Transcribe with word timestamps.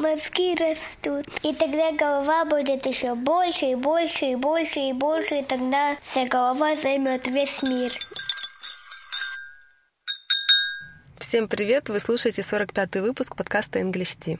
мозги 0.00 0.54
растут. 0.54 1.26
И 1.42 1.54
тогда 1.54 1.92
голова 1.92 2.44
будет 2.44 2.86
еще 2.86 3.14
больше 3.14 3.66
и 3.66 3.74
больше 3.74 4.24
и 4.26 4.34
больше 4.34 4.80
и 4.80 4.92
больше, 4.92 5.36
и 5.36 5.44
тогда 5.44 5.96
вся 6.02 6.26
голова 6.26 6.74
займет 6.76 7.26
весь 7.26 7.62
мир. 7.62 7.92
Всем 11.18 11.46
привет! 11.46 11.88
Вы 11.88 12.00
слушаете 12.00 12.42
45-й 12.42 13.00
выпуск 13.02 13.36
подкаста 13.36 13.78
English 13.78 14.18
Tea. 14.18 14.38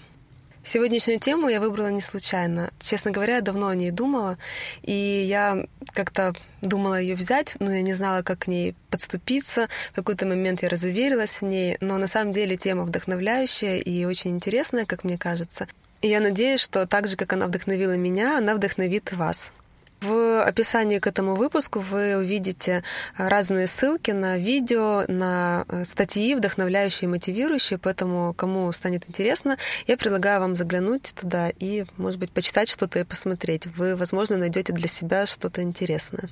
Сегодняшнюю 0.62 1.18
тему 1.18 1.48
я 1.48 1.58
выбрала 1.58 1.88
не 1.88 2.02
случайно. 2.02 2.70
Честно 2.78 3.10
говоря, 3.10 3.36
я 3.36 3.40
давно 3.40 3.68
о 3.68 3.74
ней 3.74 3.90
думала, 3.90 4.36
и 4.82 4.92
я 4.92 5.64
как-то 5.94 6.34
думала 6.60 7.00
ее 7.00 7.14
взять, 7.14 7.54
но 7.60 7.72
я 7.72 7.80
не 7.80 7.94
знала, 7.94 8.22
как 8.22 8.40
к 8.40 8.46
ней 8.46 8.74
подступиться. 8.90 9.68
В 9.92 9.94
какой-то 9.94 10.26
момент 10.26 10.62
я 10.62 10.68
разуверилась 10.68 11.40
в 11.40 11.42
ней, 11.42 11.78
но 11.80 11.96
на 11.96 12.06
самом 12.06 12.32
деле 12.32 12.58
тема 12.58 12.84
вдохновляющая 12.84 13.78
и 13.78 14.04
очень 14.04 14.32
интересная, 14.32 14.84
как 14.84 15.02
мне 15.02 15.16
кажется. 15.16 15.66
И 16.02 16.08
я 16.08 16.20
надеюсь, 16.20 16.60
что 16.60 16.86
так 16.86 17.06
же, 17.06 17.16
как 17.16 17.32
она 17.32 17.46
вдохновила 17.46 17.96
меня, 17.96 18.36
она 18.38 18.54
вдохновит 18.54 19.12
вас. 19.12 19.52
В 20.00 20.42
описании 20.42 20.98
к 20.98 21.06
этому 21.06 21.34
выпуску 21.34 21.80
вы 21.80 22.16
увидите 22.16 22.82
разные 23.18 23.66
ссылки 23.66 24.12
на 24.12 24.38
видео, 24.38 25.04
на 25.08 25.66
э, 25.68 25.84
статьи, 25.84 26.34
вдохновляющие 26.34 27.06
и 27.06 27.10
мотивирующие, 27.10 27.78
поэтому 27.78 28.32
кому 28.32 28.72
станет 28.72 29.06
интересно, 29.06 29.58
я 29.86 29.98
предлагаю 29.98 30.40
вам 30.40 30.56
заглянуть 30.56 31.12
туда 31.14 31.50
и, 31.50 31.84
может 31.98 32.18
быть, 32.18 32.32
почитать 32.32 32.70
что-то 32.70 32.98
и 32.98 33.04
посмотреть. 33.04 33.66
Вы, 33.66 33.94
возможно, 33.94 34.38
найдете 34.38 34.72
для 34.72 34.88
себя 34.88 35.26
что-то 35.26 35.62
интересное. 35.62 36.30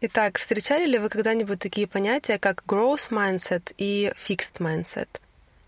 Итак, 0.00 0.38
встречали 0.38 0.84
ли 0.84 0.98
вы 0.98 1.08
когда-нибудь 1.08 1.60
такие 1.60 1.86
понятия, 1.86 2.38
как 2.38 2.64
growth 2.66 3.10
mindset 3.10 3.72
и 3.78 4.12
fixed 4.16 4.58
mindset? 4.58 5.08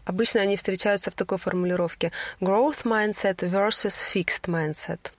Обычно 0.04 0.40
они 0.40 0.56
встречаются 0.56 1.12
в 1.12 1.14
такой 1.14 1.38
формулировке 1.38 2.10
growth 2.40 2.82
mindset 2.84 3.36
versus 3.36 3.94
fixed 4.12 4.46
mindset– 4.48 5.12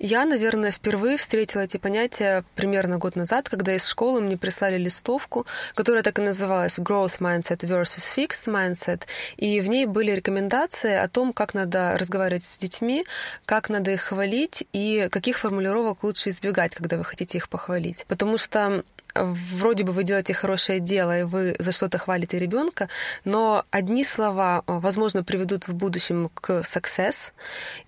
я, 0.00 0.24
наверное, 0.24 0.70
впервые 0.70 1.18
встретила 1.18 1.60
эти 1.60 1.76
понятия 1.76 2.42
примерно 2.56 2.96
год 2.96 3.16
назад, 3.16 3.48
когда 3.50 3.74
из 3.74 3.86
школы 3.86 4.22
мне 4.22 4.38
прислали 4.38 4.78
листовку, 4.78 5.46
которая 5.74 6.02
так 6.02 6.18
и 6.18 6.22
называлась 6.22 6.78
Growth 6.78 7.18
Mindset 7.18 7.60
versus 7.60 8.04
Fixed 8.16 8.46
Mindset, 8.46 9.02
и 9.36 9.60
в 9.60 9.68
ней 9.68 9.84
были 9.84 10.12
рекомендации 10.12 10.94
о 10.94 11.06
том, 11.08 11.34
как 11.34 11.52
надо 11.52 11.98
разговаривать 11.98 12.44
с 12.44 12.56
детьми, 12.56 13.04
как 13.44 13.68
надо 13.68 13.90
их 13.90 14.00
хвалить 14.00 14.66
и 14.72 15.08
каких 15.10 15.38
формулировок 15.38 16.02
лучше 16.02 16.30
избегать, 16.30 16.74
когда 16.74 16.96
вы 16.96 17.04
хотите 17.04 17.36
их 17.36 17.50
похвалить. 17.50 18.06
Потому 18.08 18.38
что 18.38 18.82
вроде 19.14 19.84
бы 19.84 19.92
вы 19.92 20.04
делаете 20.04 20.34
хорошее 20.34 20.80
дело, 20.80 21.18
и 21.18 21.22
вы 21.22 21.54
за 21.58 21.72
что-то 21.72 21.98
хвалите 21.98 22.38
ребенка, 22.38 22.88
но 23.24 23.64
одни 23.70 24.04
слова, 24.04 24.62
э, 24.66 24.78
возможно, 24.78 25.24
приведут 25.24 25.68
в 25.68 25.74
будущем 25.74 26.30
к 26.34 26.60
success, 26.60 27.32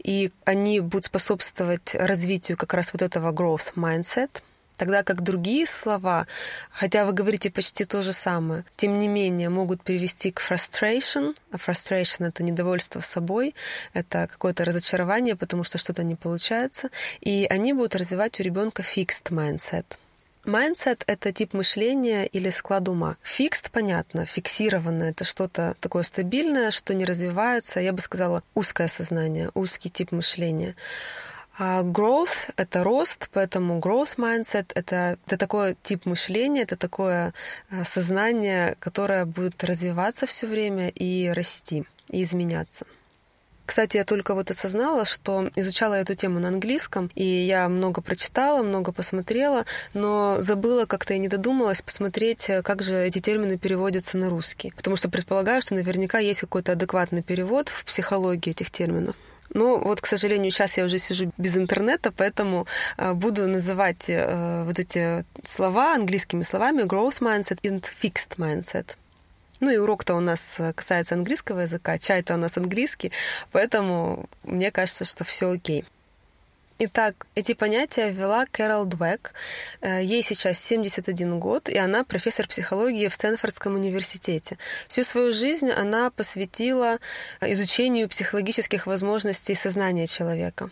и 0.03 0.33
они 0.45 0.81
будут 0.81 1.07
способствовать 1.07 1.95
развитию 1.95 2.57
как 2.57 2.75
раз 2.75 2.93
вот 2.93 3.03
этого 3.03 3.33
growth 3.33 3.75
mindset, 3.77 4.31
тогда 4.77 5.03
как 5.03 5.23
другие 5.23 5.67
слова, 5.67 6.27
хотя 6.71 7.05
вы 7.05 7.13
говорите 7.13 7.51
почти 7.51 7.85
то 7.85 8.03
же 8.03 8.13
самое, 8.13 8.65
тем 8.77 8.99
не 8.99 9.07
менее 9.07 9.49
могут 9.49 9.83
привести 9.83 10.33
к 10.33 10.41
frustration. 10.41 11.37
А 11.53 11.57
frustration— 11.57 12.27
это 12.29 12.43
недовольство 12.43 13.01
собой, 13.01 13.55
это 13.95 14.27
какое-то 14.27 14.65
разочарование, 14.65 15.37
потому 15.37 15.63
что 15.63 15.79
что-то 15.79 16.03
не 16.03 16.17
получается, 16.17 16.89
и 17.21 17.47
они 17.49 17.73
будут 17.75 17.95
развивать 17.95 18.41
у 18.41 18.43
ребенка 18.43 18.83
fixed 18.83 19.31
mindset— 19.31 19.85
Mindset— 20.45 21.05
это 21.07 21.33
тип 21.33 21.55
мышления 21.55 22.27
или 22.27 22.51
склад 22.51 22.89
ума. 22.89 23.17
Fixed, 23.23 23.71
понятно, 23.71 24.27
фиксированное— 24.27 25.11
это 25.13 25.23
что-то 25.23 25.77
такое 25.79 26.03
стабильное, 26.03 26.73
что 26.73 26.95
не 26.95 27.05
развивается. 27.05 27.79
Я 27.79 27.93
бы 27.93 28.01
сказала, 28.01 28.43
узкое 28.53 28.89
сознание, 28.89 29.51
узкий 29.55 29.89
тип 29.89 30.11
мышления. 30.11 30.75
А 31.57 31.83
growth— 31.83 32.51
это 32.57 32.83
рост, 32.83 33.29
поэтому 33.33 33.79
growth 33.79 34.17
mindset— 34.17 34.73
это, 34.75 35.17
это 35.27 35.37
такой 35.37 35.77
тип 35.81 36.07
мышления, 36.07 36.63
это 36.63 36.77
такое 36.77 37.35
э, 37.71 37.85
сознание, 37.85 38.75
которое 38.81 39.27
будет 39.27 39.63
развиваться 39.63 40.27
все 40.27 40.49
время 40.49 40.89
и 40.89 41.29
расти, 41.29 41.85
и 42.09 42.25
изменяться. 42.25 42.85
Кстати, 43.65 43.97
я 43.97 44.05
только 44.05 44.35
вот 44.35 44.51
осознала, 44.51 45.05
что 45.05 45.49
изучала 45.57 45.95
эту 45.95 46.15
тему 46.15 46.41
на 46.41 46.49
английском, 46.49 47.11
и 47.15 47.25
я 47.25 47.69
много 47.69 48.03
прочитала, 48.03 48.63
много 48.63 48.93
посмотрела, 48.93 49.65
но 49.95 50.41
забыла 50.41 50.85
как-то 50.87 51.15
и 51.15 51.19
не 51.19 51.29
додумалась 51.29 51.81
посмотреть, 51.81 52.51
как 52.65 52.83
же 52.83 52.95
эти 52.95 53.21
термины 53.21 53.59
переводятся 53.59 54.17
на 54.17 54.31
русский. 54.31 54.73
Потому 54.77 54.97
что 54.97 55.09
предполагаю, 55.09 55.63
что 55.63 55.75
наверняка 55.75 56.19
есть 56.19 56.41
какой-то 56.41 56.73
адекватный 56.73 57.23
перевод 57.23 57.69
в 57.69 57.85
психологии 57.85 58.51
этих 58.51 58.71
терминов. 58.71 59.17
Но 59.55 59.79
вот, 59.79 60.01
к 60.01 60.07
сожалению, 60.07 60.51
сейчас 60.51 60.77
я 60.79 60.85
уже 60.85 60.99
сижу 60.99 61.31
без 61.37 61.57
интернета, 61.57 62.11
поэтому 62.11 62.67
э, 62.97 63.13
буду 63.13 63.47
называть 63.47 64.05
э, 64.09 64.65
вот 64.65 64.79
эти 64.79 65.25
слова 65.45 65.95
английскими 65.95 66.43
словами 66.43 66.83
growth 66.83 67.21
mindset 67.21 67.59
и 67.63 67.69
fixed 67.69 68.39
mindset. 68.39 68.97
Ну 69.63 69.71
и 69.71 69.77
урок-то 69.77 70.17
у 70.17 70.21
нас 70.21 70.43
э, 70.59 70.73
касается 70.73 71.15
английского 71.15 71.61
языка, 71.61 71.97
чай-то 71.97 72.35
у 72.35 72.37
нас 72.37 72.57
английский, 72.57 73.13
поэтому 73.53 74.29
мне 74.43 74.73
кажется, 74.73 75.05
что 75.05 75.23
все 75.23 75.53
окей. 75.53 75.85
Итак, 76.81 77.29
эти 77.37 77.55
понятия 77.55 78.11
ввела 78.11 78.45
Кэрол 78.51 78.87
Двек. 78.87 79.35
Э, 79.81 80.03
ей 80.03 80.25
сейчас 80.25 80.59
71 80.59 81.39
год, 81.39 81.69
и 81.69 81.79
она 81.79 82.03
профессор 82.03 82.49
психологии 82.49 83.07
в 83.07 83.15
Стэнфордском 83.15 83.77
университете. 83.77 84.59
Всю 84.89 85.05
свою 85.05 85.33
жизнь 85.33 85.71
она 85.71 86.11
посвятила 86.11 86.99
изучению 87.41 88.09
психологических 88.09 88.89
возможностей 88.89 89.55
сознания 89.55 90.09
человека. 90.09 90.71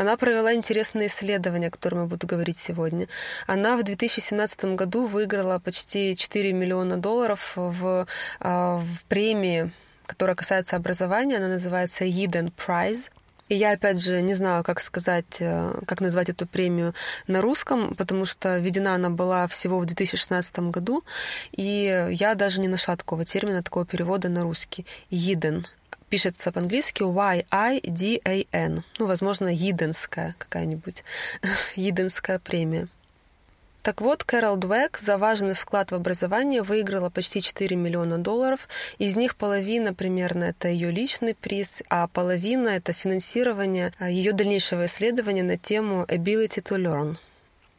Она 0.00 0.16
провела 0.16 0.54
интересные 0.54 1.08
исследования, 1.08 1.66
о 1.66 1.70
которых 1.70 2.00
я 2.00 2.06
буду 2.06 2.26
говорить 2.26 2.56
сегодня. 2.56 3.06
Она 3.46 3.76
в 3.76 3.82
2017 3.82 4.64
году 4.74 5.04
выиграла 5.04 5.58
почти 5.58 6.16
4 6.16 6.54
миллиона 6.54 6.96
долларов 6.96 7.52
в, 7.54 8.06
а, 8.40 8.78
в 8.78 9.04
премии, 9.10 9.70
которая 10.06 10.34
касается 10.34 10.76
образования. 10.76 11.36
Она 11.36 11.48
называется 11.48 12.04
Eden 12.04 12.50
Prize. 12.50 13.10
И 13.50 13.56
я, 13.56 13.72
опять 13.72 14.00
же, 14.00 14.22
не 14.22 14.32
знаю, 14.32 14.64
как 14.64 14.80
сказать, 14.80 15.36
э, 15.40 15.80
как 15.86 16.00
назвать 16.00 16.30
эту 16.30 16.46
премию 16.46 16.94
на 17.26 17.42
русском, 17.42 17.94
потому 17.94 18.24
что 18.24 18.56
введена 18.56 18.94
она 18.94 19.10
была 19.10 19.48
всего 19.48 19.80
в 19.80 19.84
2016 19.84 20.70
году, 20.70 21.02
и 21.52 22.08
я 22.12 22.34
даже 22.36 22.60
не 22.62 22.68
нашла 22.68 22.96
такого 22.96 23.26
термина, 23.26 23.62
такого 23.62 23.84
перевода 23.84 24.30
на 24.30 24.44
русский. 24.44 24.86
Eden 25.10 25.66
пишется 26.10 26.52
по-английски 26.52 27.02
Y-I-D-A-N. 27.02 28.84
Ну, 28.98 29.06
возможно, 29.06 29.54
Иденская 29.54 30.34
какая-нибудь. 30.38 31.04
Иденская 31.76 32.38
премия. 32.38 32.88
Так 33.82 34.02
вот, 34.02 34.24
Кэрол 34.24 34.58
Двек 34.58 34.98
за 34.98 35.16
важный 35.16 35.54
вклад 35.54 35.90
в 35.90 35.94
образование 35.94 36.60
выиграла 36.60 37.08
почти 37.08 37.40
4 37.40 37.76
миллиона 37.76 38.18
долларов. 38.18 38.68
Из 38.98 39.16
них 39.16 39.36
половина 39.36 39.94
примерно 39.94 40.44
это 40.44 40.68
ее 40.68 40.90
личный 40.90 41.34
приз, 41.34 41.82
а 41.88 42.06
половина 42.06 42.68
это 42.68 42.92
финансирование 42.92 43.94
а, 43.98 44.10
ее 44.10 44.32
дальнейшего 44.32 44.84
исследования 44.84 45.44
на 45.44 45.56
тему 45.56 46.04
ability 46.08 46.62
to 46.62 46.76
learn. 46.76 47.16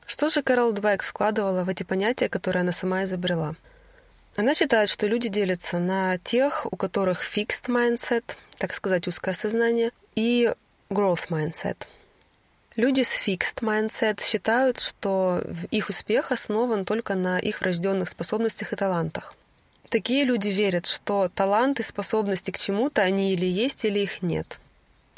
Что 0.08 0.30
же 0.30 0.42
Кэрол 0.42 0.74
Двек 0.74 1.04
вкладывала 1.04 1.64
в 1.64 1.70
эти 1.70 1.84
понятия, 1.84 2.30
которые 2.30 2.62
она 2.62 2.72
сама 2.72 3.04
изобрела? 3.04 3.56
Она 4.42 4.56
считает, 4.56 4.90
что 4.90 5.06
люди 5.06 5.30
делятся 5.30 5.78
на 5.78 6.18
тех, 6.18 6.66
у 6.66 6.76
которых 6.76 7.22
fixed 7.22 7.68
mindset, 7.68 8.24
так 8.58 8.74
сказать, 8.74 9.08
узкое 9.08 9.36
сознание, 9.36 9.92
и 10.16 10.52
growth 10.90 11.28
mindset. 11.30 11.78
Люди 12.76 13.04
с 13.04 13.12
fixed 13.24 13.62
mindset 13.62 14.20
считают, 14.20 14.80
что 14.80 15.44
их 15.70 15.90
успех 15.90 16.32
основан 16.32 16.86
только 16.86 17.14
на 17.14 17.38
их 17.38 17.62
врожденных 17.62 18.10
способностях 18.10 18.74
и 18.74 18.76
талантах. 18.76 19.36
Такие 19.90 20.24
люди 20.24 20.48
верят, 20.48 20.88
что 20.88 21.30
талант 21.30 21.80
и 21.80 21.84
способности 21.84 22.50
к 22.50 22.58
чему-то 22.58 23.04
они 23.04 23.34
или 23.34 23.46
есть, 23.46 23.86
или 23.86 24.00
их 24.00 24.24
нет. 24.24 24.60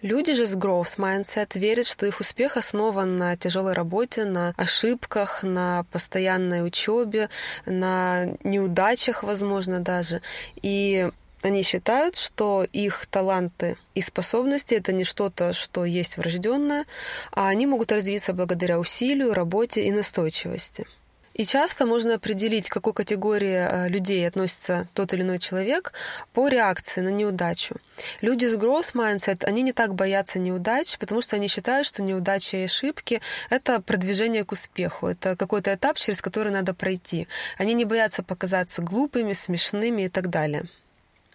Люди 0.03 0.33
же 0.33 0.45
с 0.45 0.53
growth 0.53 0.97
mindset 0.97 1.57
верят, 1.57 1.85
что 1.85 2.05
их 2.05 2.19
успех 2.19 2.57
основан 2.57 3.17
на 3.17 3.37
тяжелой 3.37 3.71
работе, 3.71 4.25
на 4.25 4.53
ошибках, 4.57 5.43
на 5.43 5.85
постоянной 5.93 6.67
учебе, 6.67 7.29
на 7.65 8.25
неудачах, 8.43 9.23
возможно, 9.23 9.79
даже. 9.79 10.21
И 10.61 11.09
они 11.41 11.63
считают, 11.63 12.17
что 12.17 12.65
их 12.73 13.05
таланты 13.05 13.77
и 13.95 14.01
способности 14.01 14.73
это 14.73 14.91
не 14.91 15.05
что-то, 15.05 15.53
что 15.53 15.85
есть 15.85 16.17
врожденное, 16.17 16.83
а 17.31 17.47
они 17.47 17.65
могут 17.65 17.93
развиться 17.93 18.33
благодаря 18.33 18.79
усилию, 18.79 19.33
работе 19.33 19.85
и 19.85 19.91
настойчивости. 19.93 20.85
И 21.33 21.45
часто 21.45 21.85
можно 21.85 22.15
определить, 22.15 22.69
к 22.69 22.73
какой 22.73 22.93
категории 22.93 23.67
э, 23.67 23.89
людей 23.89 24.27
относится 24.27 24.87
тот 24.93 25.13
или 25.13 25.23
иной 25.23 25.39
человек 25.39 25.93
по 26.31 26.47
реакции 26.47 27.01
на 27.01 27.09
неудачу. 27.09 27.75
Люди 28.21 28.45
с 28.45 28.53
growth 28.53 28.93
mindset, 28.93 29.43
они 29.45 29.63
не 29.63 29.73
так 29.73 29.95
боятся 29.95 30.37
неудач, 30.37 30.97
потому 30.99 31.21
что 31.21 31.35
они 31.35 31.47
считают, 31.47 31.87
что 31.87 32.03
неудачи 32.03 32.55
и 32.55 32.65
ошибки— 32.65 33.21
это 33.49 33.81
продвижение 33.81 34.45
к 34.45 34.51
успеху, 34.51 35.07
это 35.07 35.35
какой-то 35.35 35.73
этап, 35.73 35.97
через 35.97 36.21
который 36.21 36.53
надо 36.53 36.75
пройти. 36.75 37.27
Они 37.57 37.73
не 37.73 37.85
боятся 37.85 38.21
показаться 38.21 38.83
глупыми, 38.83 39.33
смешными 39.33 40.03
и 40.03 40.09
так 40.09 40.29
далее. 40.29 40.69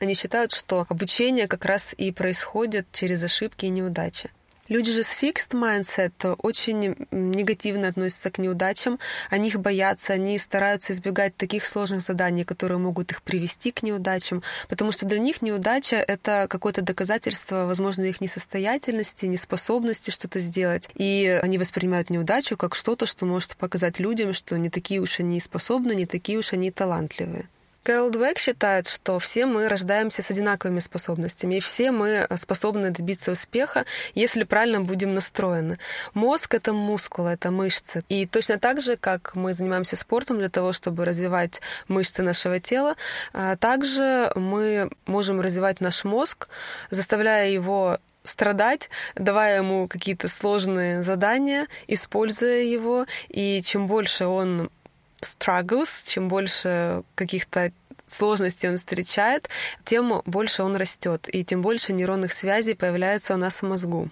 Они 0.00 0.14
считают, 0.14 0.52
что 0.52 0.86
обучение 0.88 1.48
как 1.48 1.64
раз 1.64 1.92
и 1.96 2.12
происходит 2.12 2.86
через 2.92 3.22
ошибки 3.24 3.66
и 3.66 3.70
неудачи. 3.70 4.30
Люди 4.68 4.92
же 4.92 5.02
с 5.02 5.16
fixed 5.18 5.52
mindset 5.52 6.36
очень 6.42 6.94
негативно 7.10 7.88
относятся 7.88 8.30
к 8.30 8.38
неудачам, 8.38 8.98
они 9.30 9.48
их 9.48 9.60
боятся, 9.60 10.12
они 10.12 10.38
стараются 10.38 10.92
избегать 10.92 11.34
таких 11.36 11.64
сложных 11.64 12.02
заданий, 12.02 12.44
которые 12.44 12.78
могут 12.78 13.10
их 13.10 13.22
привести 13.22 13.70
к 13.70 13.82
неудачам, 13.82 14.42
потому 14.68 14.92
что 14.92 15.06
для 15.06 15.20
них 15.20 15.40
неудача— 15.40 15.96
это 16.08 16.46
какое-то 16.50 16.82
доказательство, 16.82 17.64
возможно, 17.64 18.02
их 18.02 18.20
несостоятельности, 18.20 19.24
неспособности 19.24 20.10
что-то 20.10 20.38
сделать. 20.38 20.90
И 20.94 21.40
они 21.42 21.56
воспринимают 21.56 22.10
неудачу 22.10 22.58
как 22.58 22.74
что-то, 22.74 23.06
что 23.06 23.24
может 23.24 23.56
показать 23.56 23.98
людям, 23.98 24.34
что 24.34 24.58
не 24.58 24.68
такие 24.68 25.00
уж 25.00 25.20
они 25.20 25.40
способны, 25.40 25.94
не 25.94 26.04
такие 26.04 26.38
уж 26.38 26.52
они 26.52 26.70
талантливые. 26.70 27.48
Кэрол 27.88 28.10
Двек 28.10 28.38
считает, 28.38 28.86
что 28.86 29.18
все 29.18 29.46
мы 29.46 29.66
рождаемся 29.66 30.20
с 30.20 30.30
одинаковыми 30.30 30.78
способностями, 30.78 31.54
и 31.54 31.60
все 31.60 31.90
мы 31.90 32.28
способны 32.36 32.90
добиться 32.90 33.30
успеха, 33.30 33.86
если 34.14 34.44
правильно 34.44 34.82
будем 34.82 35.14
настроены. 35.14 35.78
Мозг— 36.12 36.52
это 36.56 36.74
мускул, 36.74 37.26
это 37.26 37.50
мышцы. 37.50 38.02
И 38.10 38.26
точно 38.26 38.58
так 38.58 38.82
же, 38.82 38.98
как 38.98 39.34
мы 39.34 39.54
занимаемся 39.54 39.96
спортом 39.96 40.36
для 40.38 40.50
того, 40.50 40.74
чтобы 40.74 41.06
развивать 41.06 41.62
мышцы 41.88 42.20
нашего 42.20 42.60
тела, 42.60 42.94
а, 43.32 43.56
также 43.56 44.32
мы 44.34 44.90
можем 45.06 45.40
развивать 45.40 45.80
наш 45.80 46.04
мозг, 46.04 46.50
заставляя 46.90 47.48
его 47.48 47.96
страдать, 48.22 48.90
давая 49.14 49.58
ему 49.58 49.88
какие-то 49.88 50.28
сложные 50.28 51.02
задания, 51.02 51.66
используя 51.86 52.62
его, 52.62 53.06
и 53.28 53.62
чем 53.62 53.86
больше 53.86 54.26
он 54.26 54.70
struggles, 55.20 55.88
чем 56.04 56.28
больше 56.28 57.02
каких-то 57.14 57.72
сложностей 58.10 58.68
он 58.68 58.76
встречает, 58.76 59.48
тем 59.84 60.22
больше 60.24 60.62
он 60.62 60.76
растет, 60.76 61.28
и 61.28 61.44
тем 61.44 61.62
больше 61.62 61.92
нейронных 61.92 62.32
связей 62.32 62.74
появляется 62.74 63.34
у 63.34 63.36
нас 63.36 63.62
в 63.62 63.66
мозгу. 63.66 64.08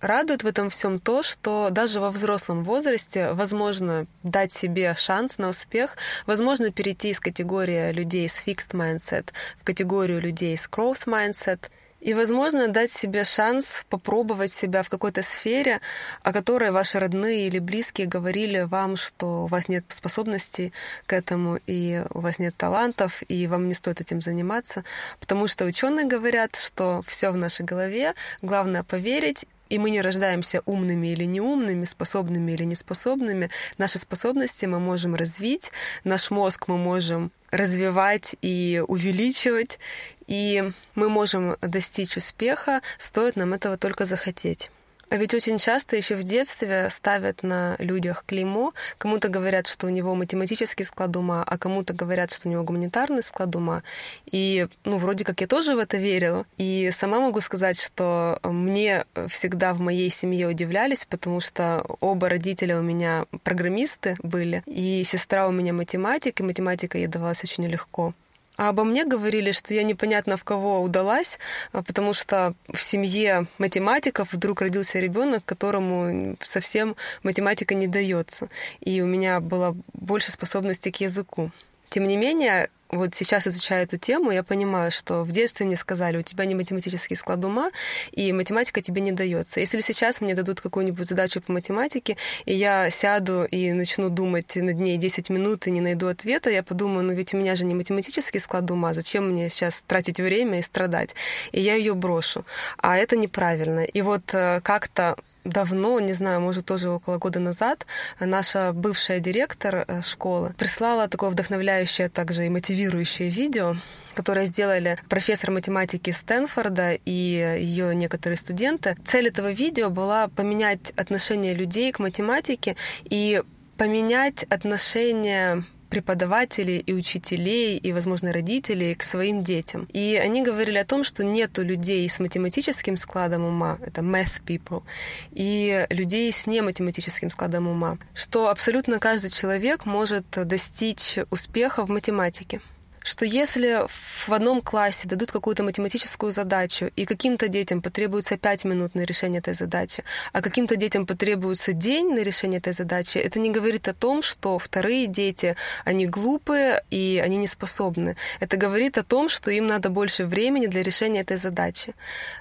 Радует 0.00 0.42
в 0.42 0.46
этом 0.46 0.68
всем 0.68 1.00
то, 1.00 1.22
что 1.22 1.68
даже 1.70 2.00
во 2.00 2.10
взрослом 2.10 2.64
возрасте 2.64 3.32
возможно 3.32 4.06
дать 4.22 4.52
себе 4.52 4.94
шанс 4.94 5.38
на 5.38 5.48
успех, 5.48 5.96
возможно 6.26 6.70
перейти 6.70 7.10
из 7.10 7.20
категории 7.20 7.92
людей 7.92 8.28
с 8.28 8.42
fixed 8.44 8.72
mindset 8.72 9.32
в 9.58 9.64
категорию 9.64 10.20
людей 10.20 10.56
с 10.56 10.68
growth 10.68 11.06
mindset— 11.06 11.60
и, 12.00 12.14
возможно, 12.14 12.68
дать 12.68 12.90
себе 12.90 13.24
шанс 13.24 13.84
попробовать 13.88 14.52
себя 14.52 14.82
в 14.82 14.88
какой-то 14.88 15.22
сфере, 15.22 15.80
о 16.22 16.32
которой 16.32 16.70
ваши 16.70 16.98
родные 16.98 17.46
или 17.46 17.58
близкие 17.58 18.06
говорили 18.06 18.60
вам, 18.60 18.96
что 18.96 19.44
у 19.44 19.46
вас 19.46 19.68
нет 19.68 19.84
способностей 19.88 20.72
к 21.06 21.12
этому, 21.12 21.58
и 21.66 22.02
у 22.10 22.20
вас 22.20 22.38
нет 22.38 22.56
талантов, 22.56 23.22
и 23.28 23.46
вам 23.46 23.68
не 23.68 23.74
стоит 23.74 24.00
этим 24.00 24.20
заниматься. 24.20 24.84
Потому 25.20 25.48
что 25.48 25.64
ученые 25.64 26.06
говорят, 26.06 26.56
что 26.56 27.02
все 27.06 27.30
в 27.30 27.36
нашей 27.36 27.64
голове, 27.64 28.14
главное 28.42 28.82
поверить 28.82 29.46
и 29.68 29.78
мы 29.78 29.90
не 29.90 30.00
рождаемся 30.00 30.62
умными 30.66 31.08
или 31.08 31.24
неумными, 31.24 31.84
способными 31.84 32.52
или 32.52 32.64
неспособными. 32.64 33.50
Наши 33.78 33.98
способности 33.98 34.66
мы 34.66 34.80
можем 34.80 35.14
развить, 35.14 35.70
наш 36.04 36.30
мозг 36.30 36.68
мы 36.68 36.78
можем 36.78 37.32
развивать 37.50 38.36
и 38.42 38.82
увеличивать, 38.86 39.78
и 40.26 40.72
мы 40.94 41.08
можем 41.08 41.56
достичь 41.60 42.16
успеха, 42.16 42.82
стоит 42.98 43.36
нам 43.36 43.54
этого 43.54 43.76
только 43.76 44.04
захотеть. 44.04 44.70
А 45.08 45.16
ведь 45.16 45.34
очень 45.34 45.56
часто 45.58 45.96
еще 45.96 46.16
в 46.16 46.24
детстве 46.24 46.88
ставят 46.90 47.42
на 47.44 47.76
людях 47.78 48.24
клеймо. 48.26 48.74
Кому-то 48.98 49.28
говорят, 49.28 49.68
что 49.68 49.86
у 49.86 49.90
него 49.90 50.14
математический 50.14 50.84
склад 50.84 51.16
ума, 51.16 51.44
а 51.46 51.58
кому-то 51.58 51.92
говорят, 51.92 52.32
что 52.32 52.48
у 52.48 52.50
него 52.50 52.64
гуманитарный 52.64 53.22
склад 53.22 53.54
ума. 53.54 53.82
И, 54.26 54.66
ну, 54.84 54.98
вроде 54.98 55.24
как 55.24 55.40
я 55.40 55.46
тоже 55.46 55.76
в 55.76 55.78
это 55.78 55.96
верила. 55.96 56.44
И 56.58 56.90
сама 56.96 57.20
могу 57.20 57.40
сказать, 57.40 57.80
что 57.80 58.40
мне 58.42 59.04
всегда 59.28 59.74
в 59.74 59.80
моей 59.80 60.10
семье 60.10 60.48
удивлялись, 60.48 61.06
потому 61.08 61.38
что 61.40 61.86
оба 62.00 62.28
родителя 62.28 62.78
у 62.78 62.82
меня 62.82 63.26
программисты 63.44 64.16
были, 64.22 64.62
и 64.66 65.04
сестра 65.04 65.46
у 65.46 65.52
меня 65.52 65.72
математик, 65.72 66.40
и 66.40 66.42
математика 66.42 66.98
ей 66.98 67.06
давалась 67.06 67.44
очень 67.44 67.66
легко. 67.66 68.12
А 68.56 68.70
обо 68.70 68.84
мне 68.84 69.04
говорили, 69.04 69.52
что 69.52 69.74
я 69.74 69.82
непонятно 69.82 70.36
в 70.36 70.44
кого 70.44 70.80
удалась, 70.80 71.38
а, 71.72 71.82
потому 71.82 72.12
что 72.12 72.54
в 72.72 72.78
семье 72.78 73.46
математиков 73.58 74.32
вдруг 74.32 74.62
родился 74.62 74.98
ребенок, 74.98 75.44
которому 75.44 76.36
совсем 76.40 76.96
математика 77.22 77.74
не 77.74 77.86
дается. 77.86 78.48
И 78.80 79.00
у 79.02 79.06
меня 79.06 79.40
было 79.40 79.76
больше 79.92 80.32
способностей 80.32 80.90
к 80.90 81.00
языку. 81.00 81.52
Тем 81.90 82.06
не 82.06 82.16
менее, 82.16 82.68
вот 82.90 83.14
сейчас 83.14 83.46
изучая 83.46 83.84
эту 83.84 83.96
тему, 83.96 84.30
я 84.30 84.42
понимаю, 84.42 84.90
что 84.92 85.22
в 85.22 85.32
детстве 85.32 85.66
мне 85.66 85.76
сказали, 85.76 86.18
у 86.18 86.22
тебя 86.22 86.44
не 86.44 86.54
математический 86.54 87.16
склад 87.16 87.44
ума, 87.44 87.70
и 88.12 88.32
математика 88.32 88.80
тебе 88.80 89.00
не 89.00 89.12
дается. 89.12 89.60
Если 89.60 89.80
сейчас 89.80 90.20
мне 90.20 90.34
дадут 90.34 90.60
какую-нибудь 90.60 91.06
задачу 91.06 91.40
по 91.40 91.52
математике, 91.52 92.16
и 92.44 92.54
я 92.54 92.90
сяду 92.90 93.44
и 93.44 93.72
начну 93.72 94.08
думать 94.08 94.54
над 94.56 94.76
ней 94.76 94.96
10 94.96 95.30
минут 95.30 95.66
и 95.66 95.70
не 95.70 95.80
найду 95.80 96.06
ответа, 96.06 96.50
я 96.50 96.62
подумаю, 96.62 97.04
ну 97.04 97.12
ведь 97.12 97.34
у 97.34 97.36
меня 97.36 97.56
же 97.56 97.64
не 97.64 97.74
математический 97.74 98.40
склад 98.40 98.70
ума, 98.70 98.94
зачем 98.94 99.30
мне 99.30 99.50
сейчас 99.50 99.82
тратить 99.86 100.18
время 100.18 100.60
и 100.60 100.62
страдать? 100.62 101.14
И 101.52 101.60
я 101.60 101.74
ее 101.74 101.94
брошу. 101.94 102.44
А 102.78 102.96
это 102.96 103.16
неправильно. 103.16 103.80
И 103.80 104.02
вот 104.02 104.32
э, 104.32 104.60
как-то 104.62 105.16
давно, 105.48 105.98
не 106.00 106.12
знаю, 106.12 106.40
может, 106.40 106.66
тоже 106.66 106.88
около 106.90 107.18
года 107.18 107.40
назад, 107.40 107.86
наша 108.20 108.72
бывшая 108.72 109.20
директор 109.20 109.84
э, 109.86 110.02
школы 110.02 110.54
прислала 110.58 111.08
такое 111.08 111.30
вдохновляющее, 111.30 112.08
также 112.08 112.46
и 112.46 112.50
мотивирующее 112.50 113.28
видео, 113.28 113.76
которое 114.14 114.46
сделали 114.46 114.98
профессор 115.08 115.50
математики 115.50 116.10
Стэнфорда 116.10 116.98
и 117.04 117.10
ее 117.10 117.94
некоторые 117.94 118.36
студенты. 118.36 118.96
Цель 119.04 119.28
этого 119.28 119.52
видео 119.52 119.90
была 119.90 120.28
поменять 120.28 120.92
отношение 120.96 121.54
людей 121.54 121.92
к 121.92 121.98
математике 121.98 122.76
и 123.04 123.42
поменять 123.76 124.44
отношение 124.44 125.64
преподавателей 125.96 126.76
и 126.76 126.92
учителей, 126.92 127.78
и, 127.78 127.92
возможно, 127.94 128.30
родителей 128.30 128.94
к 128.94 129.02
своим 129.02 129.42
детям. 129.42 129.88
И 129.94 130.20
они 130.22 130.42
говорили 130.42 130.76
о 130.76 130.84
том, 130.84 131.04
что 131.04 131.24
нету 131.24 131.62
людей 131.62 132.06
с 132.06 132.18
математическим 132.18 132.98
складом 132.98 133.44
ума, 133.44 133.78
это 133.80 134.02
math 134.02 134.42
people, 134.44 134.82
и 135.30 135.86
людей 135.88 136.30
с 136.30 136.46
нематематическим 136.46 137.30
складом 137.30 137.66
ума, 137.66 137.96
что 138.12 138.50
абсолютно 138.50 138.98
каждый 138.98 139.30
человек 139.30 139.86
может 139.86 140.26
достичь 140.46 141.18
успеха 141.30 141.86
в 141.86 141.88
математике 141.88 142.60
что 143.06 143.24
если 143.24 143.86
в 143.86 144.32
одном 144.32 144.60
классе 144.60 145.06
дадут 145.06 145.30
какую-то 145.30 145.62
математическую 145.62 146.32
задачу, 146.32 146.90
и 146.96 147.04
каким-то 147.04 147.46
детям 147.46 147.80
потребуется 147.80 148.36
5 148.36 148.64
минут 148.64 148.96
на 148.96 149.02
решение 149.02 149.38
этой 149.38 149.54
задачи, 149.54 150.02
а 150.32 150.42
каким-то 150.42 150.74
детям 150.74 151.06
потребуется 151.06 151.72
день 151.72 152.12
на 152.12 152.22
решение 152.24 152.58
этой 152.58 152.72
задачи, 152.72 153.18
это 153.18 153.38
не 153.38 153.50
говорит 153.52 153.86
о 153.86 153.94
том, 153.94 154.22
что 154.22 154.58
вторые 154.58 155.06
дети, 155.06 155.54
они 155.84 156.06
глупые 156.06 156.82
и 156.90 157.22
они 157.24 157.36
не 157.36 157.46
способны. 157.46 158.16
Это 158.40 158.56
говорит 158.56 158.98
о 158.98 159.04
том, 159.04 159.28
что 159.28 159.52
им 159.52 159.68
надо 159.68 159.88
больше 159.88 160.24
времени 160.24 160.66
для 160.66 160.82
решения 160.82 161.20
этой 161.20 161.36
задачи. 161.36 161.94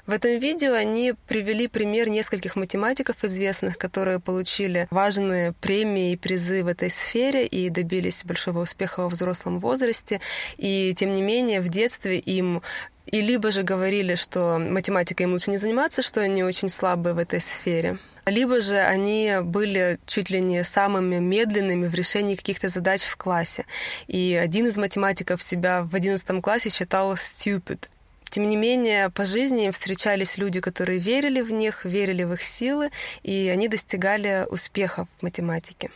В 0.08 0.14
этом 0.14 0.40
видео 0.40 0.74
они 0.74 1.14
привели 1.28 1.68
пример 1.68 2.10
нескольких 2.10 2.56
математиков 2.56 3.24
известных, 3.24 3.78
которые 3.78 4.20
получили 4.20 4.88
важные 4.90 5.54
премии 5.54 6.14
и 6.14 6.18
призы 6.18 6.64
в 6.64 6.68
этой 6.68 6.90
сфере 6.90 7.46
и 7.46 7.70
добились 7.70 8.24
большого 8.24 8.62
успеха 8.62 9.02
во 9.02 9.10
взрослом 9.10 9.60
возрасте. 9.60 10.22
И 10.58 10.94
тем 10.96 11.14
не 11.14 11.22
менее 11.22 11.62
в 11.62 11.70
детстве 11.70 12.20
им 12.20 12.62
и 13.06 13.22
либо 13.22 13.52
же 13.52 13.64
говорили, 13.64 14.16
что 14.16 14.58
математикой 14.58 15.26
им 15.26 15.34
лучше 15.34 15.52
не 15.52 15.58
заниматься, 15.58 16.02
что 16.02 16.22
они 16.22 16.44
очень 16.44 16.70
слабые 16.70 17.14
в 17.14 17.20
этой 17.20 17.40
сфере, 17.40 18.00
либо 18.26 18.62
же 18.62 18.78
они 18.78 19.38
были 19.44 20.00
чуть 20.08 20.32
ли 20.32 20.42
не 20.42 20.64
самыми 20.64 21.18
медленными 21.18 21.88
в 21.88 21.94
решении 21.94 22.36
каких-то 22.36 22.70
задач 22.70 23.04
в 23.04 23.16
классе. 23.16 23.66
И 24.08 24.40
один 24.42 24.68
из 24.68 24.78
математиков 24.78 25.44
себя 25.44 25.84
в 25.84 25.94
одиннадцатом 25.94 26.42
классе 26.42 26.70
считал 26.70 27.14
stupid. 27.14 27.88
Тем 28.32 28.50
не 28.50 28.56
менее, 28.56 29.12
по 29.12 29.26
жизни 29.26 29.66
им 29.66 29.72
встречались 29.72 30.38
люди, 30.38 30.60
которые 30.60 31.00
верили 31.00 31.42
в 31.42 31.52
них, 31.52 31.86
верили 31.86 32.24
в 32.24 32.34
их 32.34 32.42
силы, 32.42 32.90
и 33.22 33.50
они 33.54 33.68
достигали 33.68 34.46
успеха 34.50 35.08
в 35.20 35.24
математике. 35.24 35.92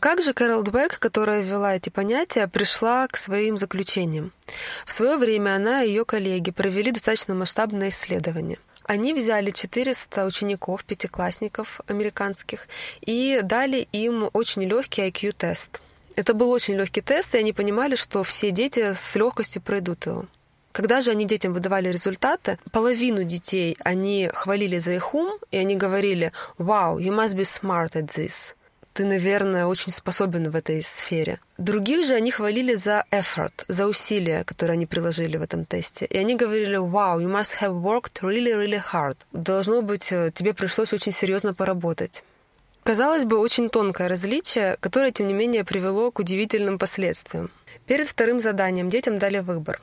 Как 0.00 0.22
же 0.22 0.32
Кэрол 0.32 0.62
Двек, 0.62 0.98
которая 0.98 1.42
ввела 1.42 1.76
эти 1.76 1.90
понятия, 1.90 2.48
пришла 2.48 3.06
к 3.06 3.18
своим 3.18 3.58
заключениям? 3.58 4.32
В 4.86 4.94
свое 4.94 5.18
время 5.18 5.56
она 5.56 5.84
и 5.84 5.88
ее 5.88 6.06
коллеги 6.06 6.50
провели 6.52 6.90
достаточно 6.90 7.34
масштабное 7.34 7.90
исследование. 7.90 8.58
Они 8.84 9.12
взяли 9.12 9.50
400 9.50 10.24
учеников, 10.24 10.84
пятиклассников 10.84 11.82
американских, 11.86 12.66
и 13.02 13.40
дали 13.42 13.88
им 13.92 14.30
очень 14.32 14.62
легкий 14.62 15.02
IQ-тест. 15.02 15.82
Это 16.16 16.32
был 16.32 16.50
очень 16.50 16.76
легкий 16.76 17.02
тест, 17.02 17.34
и 17.34 17.38
они 17.38 17.52
понимали, 17.52 17.94
что 17.94 18.22
все 18.22 18.52
дети 18.52 18.94
с 18.94 19.14
легкостью 19.16 19.60
пройдут 19.60 20.06
его. 20.06 20.24
Когда 20.72 21.02
же 21.02 21.10
они 21.10 21.26
детям 21.26 21.52
выдавали 21.52 21.92
результаты, 21.92 22.58
половину 22.72 23.22
детей 23.24 23.76
они 23.84 24.30
хвалили 24.32 24.78
за 24.78 24.92
их 24.92 25.12
ум, 25.14 25.38
и 25.50 25.58
они 25.58 25.76
говорили 25.76 26.32
«Wow, 26.56 26.98
you 26.98 27.14
must 27.14 27.36
be 27.36 27.42
smart 27.42 27.92
at 27.92 28.14
this». 28.14 28.54
Ты, 28.92 29.04
наверное, 29.04 29.66
очень 29.66 29.92
способен 29.92 30.50
в 30.50 30.56
этой 30.56 30.82
сфере. 30.82 31.38
Других 31.58 32.04
же 32.06 32.14
они 32.14 32.30
хвалили 32.30 32.74
за 32.74 33.04
effort, 33.10 33.64
за 33.68 33.86
усилия, 33.86 34.44
которые 34.44 34.74
они 34.74 34.86
приложили 34.86 35.36
в 35.36 35.42
этом 35.42 35.64
тесте. 35.64 36.06
И 36.06 36.18
они 36.18 36.36
говорили, 36.36 36.76
wow, 36.76 37.18
you 37.18 37.28
must 37.28 37.60
have 37.60 37.80
worked 37.82 38.22
really, 38.22 38.52
really 38.52 38.82
hard. 38.92 39.16
Должно 39.32 39.82
быть, 39.82 40.12
э, 40.12 40.32
тебе 40.34 40.54
пришлось 40.54 40.92
очень 40.92 41.12
серьезно 41.12 41.54
поработать. 41.54 42.24
Казалось 42.82 43.24
бы, 43.24 43.38
очень 43.38 43.68
тонкое 43.68 44.08
различие, 44.08 44.76
которое, 44.80 45.12
тем 45.12 45.26
не 45.26 45.34
менее, 45.34 45.64
привело 45.64 46.10
к 46.10 46.18
удивительным 46.18 46.78
последствиям. 46.78 47.50
Перед 47.86 48.08
вторым 48.08 48.40
заданием 48.40 48.88
детям 48.88 49.18
дали 49.18 49.38
выбор. 49.38 49.80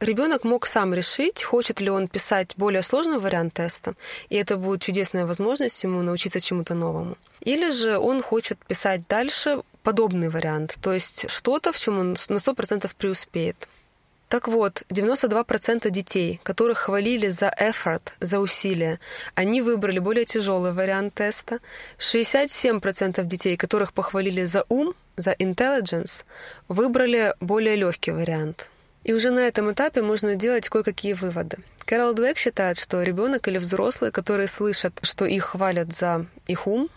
Ребенок 0.00 0.44
мог 0.44 0.66
сам 0.66 0.94
решить, 0.94 1.42
хочет 1.42 1.80
ли 1.80 1.90
он 1.90 2.06
писать 2.06 2.54
более 2.56 2.82
сложный 2.82 3.18
вариант 3.18 3.54
теста, 3.54 3.94
и 4.28 4.36
это 4.36 4.56
будет 4.56 4.80
чудесная 4.80 5.26
возможность 5.26 5.82
ему 5.82 6.02
научиться 6.02 6.38
чему-то 6.38 6.74
новому. 6.74 7.16
Или 7.40 7.70
же 7.70 7.98
он 7.98 8.22
хочет 8.22 8.58
писать 8.66 9.06
дальше 9.08 9.60
подобный 9.82 10.28
вариант, 10.28 10.76
то 10.80 10.92
есть 10.92 11.30
что-то, 11.30 11.72
в 11.72 11.78
чем 11.78 11.98
он 11.98 12.10
на 12.28 12.36
100% 12.36 12.90
преуспеет. 12.96 13.68
Так 14.28 14.46
вот, 14.46 14.82
92% 14.90 15.88
детей, 15.88 16.38
которых 16.42 16.78
хвалили 16.78 17.28
за 17.28 17.50
effort, 17.58 18.12
за 18.20 18.40
усилия, 18.40 19.00
они 19.34 19.62
выбрали 19.62 19.98
более 20.00 20.26
тяжелый 20.26 20.74
вариант 20.74 21.14
теста. 21.14 21.60
67% 21.98 23.24
детей, 23.24 23.56
которых 23.56 23.94
похвалили 23.94 24.44
за 24.44 24.66
ум, 24.68 24.92
за 25.16 25.32
intelligence, 25.32 26.24
выбрали 26.68 27.34
более 27.40 27.76
легкий 27.76 28.10
вариант. 28.10 28.68
И 29.04 29.14
уже 29.14 29.30
на 29.30 29.40
этом 29.40 29.72
этапе 29.72 30.02
можно 30.02 30.34
делать 30.34 30.68
кое-какие 30.68 31.14
выводы. 31.14 31.56
Кэрол 31.86 32.12
Двек 32.12 32.36
считает, 32.36 32.78
что 32.78 33.02
ребенок 33.02 33.48
или 33.48 33.56
взрослые, 33.56 34.12
которые 34.12 34.48
слышат, 34.48 34.92
что 35.00 35.24
их 35.24 35.44
хвалят 35.44 35.96
за 35.96 36.26
их 36.46 36.66
ум, 36.66 36.90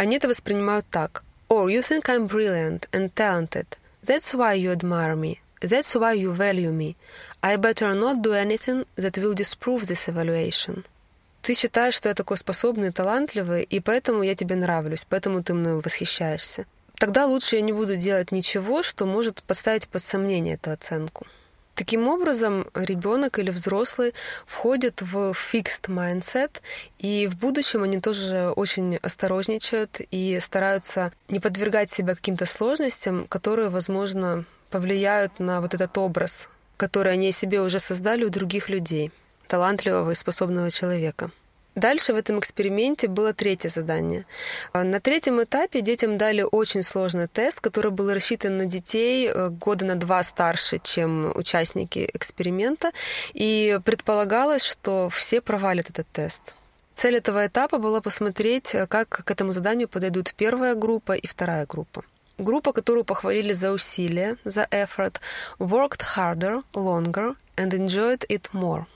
они 0.00 0.16
это 0.16 0.28
воспринимают 0.28 0.86
так. 0.90 1.24
Or 1.50 1.68
you 1.68 1.82
think 1.82 2.08
I'm 2.08 2.26
brilliant 2.26 2.88
and 2.90 3.12
talented. 3.14 3.66
That's 4.02 4.32
why 4.32 4.54
you 4.54 4.72
admire 4.72 5.14
me. 5.14 5.40
That's 5.60 5.94
why 5.94 6.14
you 6.14 6.32
value 6.32 6.72
me. 6.72 6.96
I 7.42 7.56
better 7.56 7.94
not 7.94 8.22
do 8.22 8.32
anything 8.32 8.86
that 8.96 9.18
will 9.18 9.34
disprove 9.34 9.86
this 9.86 10.08
evaluation. 10.08 10.84
Ты 11.42 11.54
считаешь, 11.54 11.92
что 11.94 12.08
я 12.08 12.14
такой 12.14 12.38
способный 12.38 12.88
и 12.88 12.92
талантливый, 12.92 13.62
и 13.62 13.78
поэтому 13.80 14.22
я 14.22 14.34
тебе 14.34 14.56
нравлюсь, 14.56 15.04
поэтому 15.06 15.42
ты 15.42 15.52
мной 15.52 15.82
восхищаешься. 15.82 16.64
Тогда 16.94 17.26
лучше 17.26 17.56
я 17.56 17.62
не 17.62 17.74
буду 17.74 17.96
делать 17.96 18.32
ничего, 18.32 18.82
что 18.82 19.04
может 19.04 19.42
поставить 19.42 19.86
под 19.86 20.02
сомнение 20.02 20.54
эту 20.54 20.70
оценку. 20.70 21.26
Таким 21.74 22.08
образом, 22.08 22.66
ребенок 22.74 23.38
или 23.38 23.50
взрослый 23.50 24.12
входит 24.46 25.00
в 25.00 25.32
fixed 25.32 25.88
mindset, 25.88 26.60
и 26.98 27.26
в 27.26 27.38
будущем 27.38 27.82
они 27.82 28.00
тоже 28.00 28.52
очень 28.54 28.96
осторожничают 28.96 30.00
и 30.10 30.38
стараются 30.40 31.12
не 31.28 31.40
подвергать 31.40 31.90
себя 31.90 32.14
каким-то 32.14 32.44
сложностям, 32.44 33.26
которые, 33.28 33.70
возможно, 33.70 34.44
повлияют 34.70 35.38
на 35.38 35.60
вот 35.60 35.74
этот 35.74 35.96
образ, 35.96 36.48
который 36.76 37.12
они 37.12 37.32
себе 37.32 37.60
уже 37.60 37.78
создали 37.78 38.24
у 38.24 38.30
других 38.30 38.68
людей, 38.68 39.10
талантливого 39.48 40.10
и 40.10 40.14
способного 40.14 40.70
человека. 40.70 41.30
Дальше 41.74 42.12
в 42.12 42.16
этом 42.16 42.40
эксперименте 42.40 43.06
было 43.06 43.32
третье 43.32 43.68
задание. 43.68 44.26
На 44.74 45.00
третьем 45.00 45.42
этапе 45.42 45.80
детям 45.80 46.18
дали 46.18 46.42
очень 46.42 46.82
сложный 46.82 47.28
тест, 47.28 47.60
который 47.60 47.92
был 47.92 48.12
рассчитан 48.12 48.58
на 48.58 48.66
детей 48.66 49.28
э, 49.28 49.48
года 49.50 49.84
на 49.84 49.94
два 49.94 50.22
старше, 50.24 50.80
чем 50.82 51.32
участники 51.34 52.10
эксперимента, 52.12 52.90
и 53.34 53.78
предполагалось, 53.84 54.64
что 54.64 55.08
все 55.10 55.40
провалят 55.40 55.90
этот 55.90 56.08
тест. 56.08 56.42
Цель 56.96 57.16
этого 57.16 57.46
этапа 57.46 57.78
была 57.78 58.00
посмотреть, 58.00 58.74
как 58.88 59.08
к 59.08 59.30
этому 59.30 59.52
заданию 59.52 59.88
подойдут 59.88 60.34
первая 60.34 60.74
группа 60.74 61.12
и 61.12 61.26
вторая 61.26 61.66
группа. 61.66 62.04
Группа, 62.36 62.72
которую 62.72 63.04
похвалили 63.04 63.52
за 63.52 63.70
усилия, 63.72 64.36
за 64.44 64.66
effort, 64.70 65.20
worked 65.58 66.02
harder, 66.16 66.62
longer 66.74 67.36
and 67.56 67.70
enjoyed 67.70 68.26
it 68.28 68.50
more. 68.52 68.86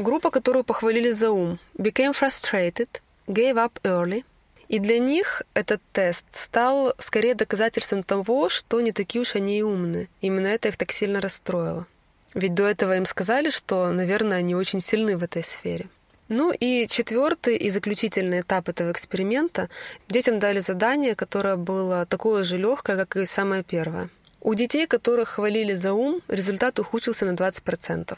Группа, 0.00 0.30
которую 0.30 0.64
похвалили 0.64 1.10
за 1.10 1.30
ум, 1.30 1.58
became 1.76 2.14
frustrated, 2.18 2.88
gave 3.26 3.56
up 3.56 3.72
early. 3.82 4.24
И 4.68 4.78
для 4.78 4.98
них 4.98 5.42
этот 5.52 5.82
тест 5.92 6.24
стал 6.32 6.94
скорее 6.98 7.34
доказательством 7.34 8.02
того, 8.02 8.48
что 8.48 8.80
не 8.80 8.92
такие 8.92 9.20
уж 9.20 9.34
они 9.34 9.58
и 9.58 9.62
умные. 9.62 10.08
Именно 10.22 10.46
это 10.46 10.68
их 10.68 10.78
так 10.78 10.90
сильно 10.90 11.20
расстроило. 11.20 11.86
Ведь 12.32 12.54
до 12.54 12.66
этого 12.66 12.96
им 12.96 13.04
сказали, 13.04 13.50
что, 13.50 13.90
наверное, 13.90 14.38
они 14.38 14.54
очень 14.54 14.80
сильны 14.80 15.18
в 15.18 15.22
этой 15.22 15.44
сфере. 15.44 15.90
Ну 16.28 16.50
и 16.50 16.86
четвертый 16.88 17.58
и 17.58 17.68
заключительный 17.68 18.40
этап 18.40 18.70
этого 18.70 18.92
эксперимента. 18.92 19.68
Детям 20.08 20.38
дали 20.38 20.60
задание, 20.60 21.14
которое 21.14 21.56
было 21.56 22.06
такое 22.06 22.42
же 22.42 22.56
легкое, 22.56 22.96
как 22.96 23.16
и 23.16 23.26
самое 23.26 23.62
первое. 23.62 24.08
У 24.40 24.54
детей, 24.54 24.86
которых 24.86 25.28
хвалили 25.28 25.74
за 25.74 25.92
ум, 25.92 26.22
результат 26.28 26.78
ухудшился 26.78 27.26
на 27.26 27.34
20%. 27.34 28.16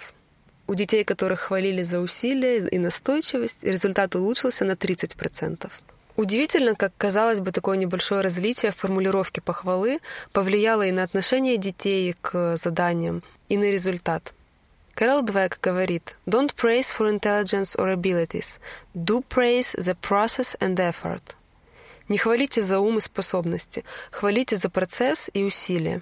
У 0.73 0.75
детей, 0.75 1.05
которых 1.05 1.41
хвалили 1.41 1.83
за 1.83 2.01
усилия 2.01 2.67
и 2.67 2.79
настойчивость, 2.79 3.63
результат 3.63 4.15
улучшился 4.15 4.65
на 4.65 4.73
30%. 4.73 5.71
Удивительно, 6.17 6.75
как 6.75 6.95
казалось 6.97 7.41
бы, 7.41 7.53
такое 7.53 7.77
небольшое 7.77 8.23
различие 8.23 8.73
в 8.73 8.77
формулировке 8.77 9.43
похвалы 9.43 10.01
повлияло 10.33 10.87
и 10.87 10.91
на 10.91 11.03
отношение 11.03 11.59
детей 11.59 12.17
к 12.19 12.57
заданиям, 12.57 13.23
и 13.51 13.59
на 13.59 13.71
результат. 13.71 14.33
Кэрол 14.95 15.21
Двек 15.21 15.59
говорит, 15.61 16.17
«Don't 16.25 16.55
praise 16.55 16.89
for 16.99 17.07
intelligence 17.07 17.77
or 17.77 17.95
abilities. 17.95 18.59
Do 18.95 19.23
praise 19.29 19.75
the 19.77 19.95
process 20.01 20.59
and 20.59 20.77
effort». 20.77 21.35
Не 22.09 22.17
хвалите 22.17 22.63
за 22.63 22.81
ум 22.81 22.97
и 22.97 23.03
способности, 23.03 23.85
хвалите 24.11 24.57
за 24.57 24.71
процесс 24.71 25.29
и 25.35 25.45
усилия. 25.45 26.01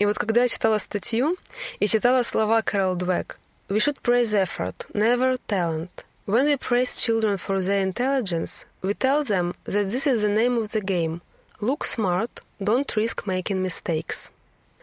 И 0.00 0.06
вот 0.06 0.18
когда 0.18 0.42
я 0.42 0.48
читала 0.48 0.78
статью 0.78 1.36
и 1.78 1.86
читала 1.86 2.24
слова 2.24 2.62
Кэрол 2.62 2.96
Двек, 2.96 3.38
«We 3.68 3.80
should 3.80 4.00
praise 4.02 4.32
effort, 4.34 4.86
never 4.94 5.36
talent. 5.46 6.04
When 6.26 6.46
we 6.46 6.56
praise 6.56 7.00
children 7.00 7.36
for 7.38 7.60
their 7.60 7.82
intelligence, 7.82 8.66
we 8.82 8.94
tell 8.94 9.24
them 9.24 9.54
that 9.64 9.90
this 9.90 10.06
is 10.06 10.22
the 10.22 10.28
name 10.28 10.56
of 10.58 10.70
the 10.70 10.80
game. 10.80 11.20
Look 11.60 11.84
smart, 11.84 12.42
don't 12.60 12.96
risk 12.96 13.26
making 13.26 13.62
mistakes». 13.62 14.30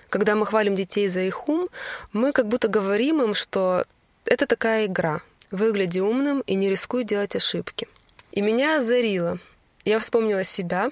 Когда 0.09 0.35
мы 0.35 0.45
хвалим 0.45 0.75
детей 0.75 1.07
за 1.07 1.21
их 1.21 1.49
ум, 1.49 1.67
мы 2.13 2.31
как 2.31 2.47
будто 2.47 2.67
говорим 2.67 3.21
им, 3.21 3.33
что 3.33 3.83
это 4.25 4.45
такая 4.45 4.85
игра. 4.85 5.21
Выгляди 5.51 5.99
умным 5.99 6.41
и 6.41 6.55
не 6.55 6.69
рискуй 6.69 7.03
делать 7.03 7.35
ошибки. 7.35 7.87
И 8.31 8.41
меня 8.41 8.77
озарило. 8.77 9.39
Я 9.83 9.99
вспомнила 9.99 10.43
себя, 10.43 10.91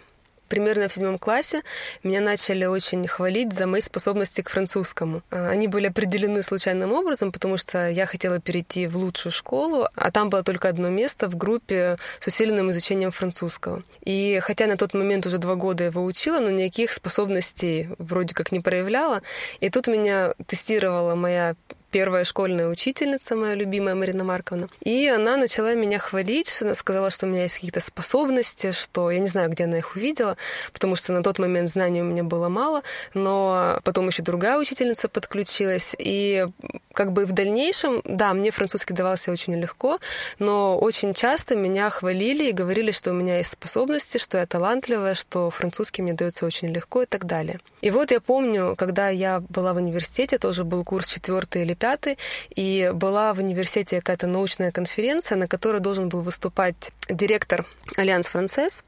примерно 0.54 0.88
в 0.88 0.94
седьмом 0.94 1.18
классе 1.18 1.64
меня 2.04 2.22
начали 2.22 2.66
очень 2.66 3.08
хвалить 3.08 3.54
за 3.54 3.66
мои 3.66 3.82
способности 3.82 4.42
к 4.42 4.52
французскому. 4.52 5.24
А, 5.32 5.50
они 5.50 5.68
были 5.68 5.88
определены 5.88 6.44
случайным 6.44 6.94
образом, 6.94 7.32
потому 7.32 7.58
что 7.58 7.90
я 7.90 8.06
хотела 8.06 8.40
перейти 8.40 8.86
в 8.86 8.96
лучшую 8.96 9.32
школу, 9.32 9.88
а 9.96 10.12
там 10.12 10.30
было 10.30 10.44
только 10.44 10.70
одно 10.70 10.90
место 10.90 11.28
в 11.28 11.36
группе 11.36 11.98
с 12.20 12.28
усиленным 12.28 12.70
изучением 12.70 13.10
французского. 13.10 13.82
И 14.04 14.40
хотя 14.44 14.68
на 14.68 14.78
тот 14.78 14.94
момент 14.94 15.26
уже 15.26 15.40
два 15.40 15.56
года 15.56 15.86
его 15.86 16.06
учила, 16.06 16.40
но 16.40 16.52
никаких 16.52 16.92
способностей 16.92 17.90
вроде 17.98 18.36
как 18.36 18.52
не 18.52 18.60
проявляла. 18.60 19.24
И 19.60 19.72
тут 19.72 19.88
меня 19.88 20.36
тестировала 20.46 21.16
моя 21.16 21.56
первая 21.94 22.24
школьная 22.24 22.68
учительница, 22.68 23.36
моя 23.36 23.54
любимая 23.54 23.94
Марина 23.94 24.24
Марковна. 24.24 24.68
И 24.82 25.08
она 25.08 25.38
начала 25.38 25.76
меня 25.76 26.00
хвалить, 26.00 26.52
она 26.62 26.74
сказала, 26.74 27.12
что 27.12 27.28
у 27.28 27.30
меня 27.30 27.44
есть 27.44 27.54
какие-то 27.54 27.82
способности, 27.82 28.72
что 28.72 29.12
я 29.12 29.20
не 29.20 29.28
знаю, 29.28 29.52
где 29.52 29.66
она 29.66 29.78
их 29.78 29.96
увидела, 29.96 30.36
потому 30.74 30.96
что 30.96 31.14
на 31.14 31.22
тот 31.22 31.38
момент 31.38 31.70
знаний 31.70 32.02
у 32.02 32.06
меня 32.06 32.24
было 32.24 32.50
мало, 32.50 32.82
но 33.14 33.80
потом 33.84 34.08
еще 34.08 34.24
другая 34.24 34.58
учительница 34.58 35.08
подключилась. 35.08 35.96
И 36.00 36.48
как 36.94 37.12
бы 37.12 37.26
в 37.26 37.32
дальнейшем, 37.32 38.02
да, 38.06 38.34
мне 38.34 38.50
французский 38.50 38.96
давался 38.96 39.32
очень 39.32 39.54
легко, 39.54 40.00
но 40.40 40.80
очень 40.80 41.14
часто 41.14 41.56
меня 41.56 41.92
хвалили 41.92 42.50
и 42.50 42.54
говорили, 42.54 42.92
что 42.92 43.12
у 43.12 43.14
меня 43.14 43.38
есть 43.38 43.52
способности, 43.52 44.18
что 44.18 44.40
я 44.40 44.48
талантливая, 44.48 45.14
что 45.14 45.52
французский 45.52 46.02
мне 46.02 46.14
дается 46.14 46.46
очень 46.48 46.70
легко 46.70 47.04
и 47.04 47.06
так 47.06 47.26
далее. 47.26 47.60
И 47.82 47.92
вот 47.92 48.12
я 48.12 48.22
помню, 48.22 48.76
когда 48.78 49.10
я 49.10 49.42
была 49.42 49.74
в 49.74 49.78
университете, 49.78 50.38
тоже 50.38 50.64
был 50.64 50.84
курс 50.84 51.08
четвертый 51.08 51.64
или 51.64 51.74
пятый, 51.84 52.18
и 52.56 52.92
была 52.94 53.34
в 53.34 53.40
университете 53.40 53.98
какая-то 53.98 54.28
научная 54.28 54.72
конференция, 54.72 55.38
на 55.38 55.50
которой 55.50 55.82
должен 55.82 56.08
был 56.08 56.22
выступать 56.22 56.92
директор 57.10 57.66
Альянс 57.98 58.28
Францесс, 58.28 58.84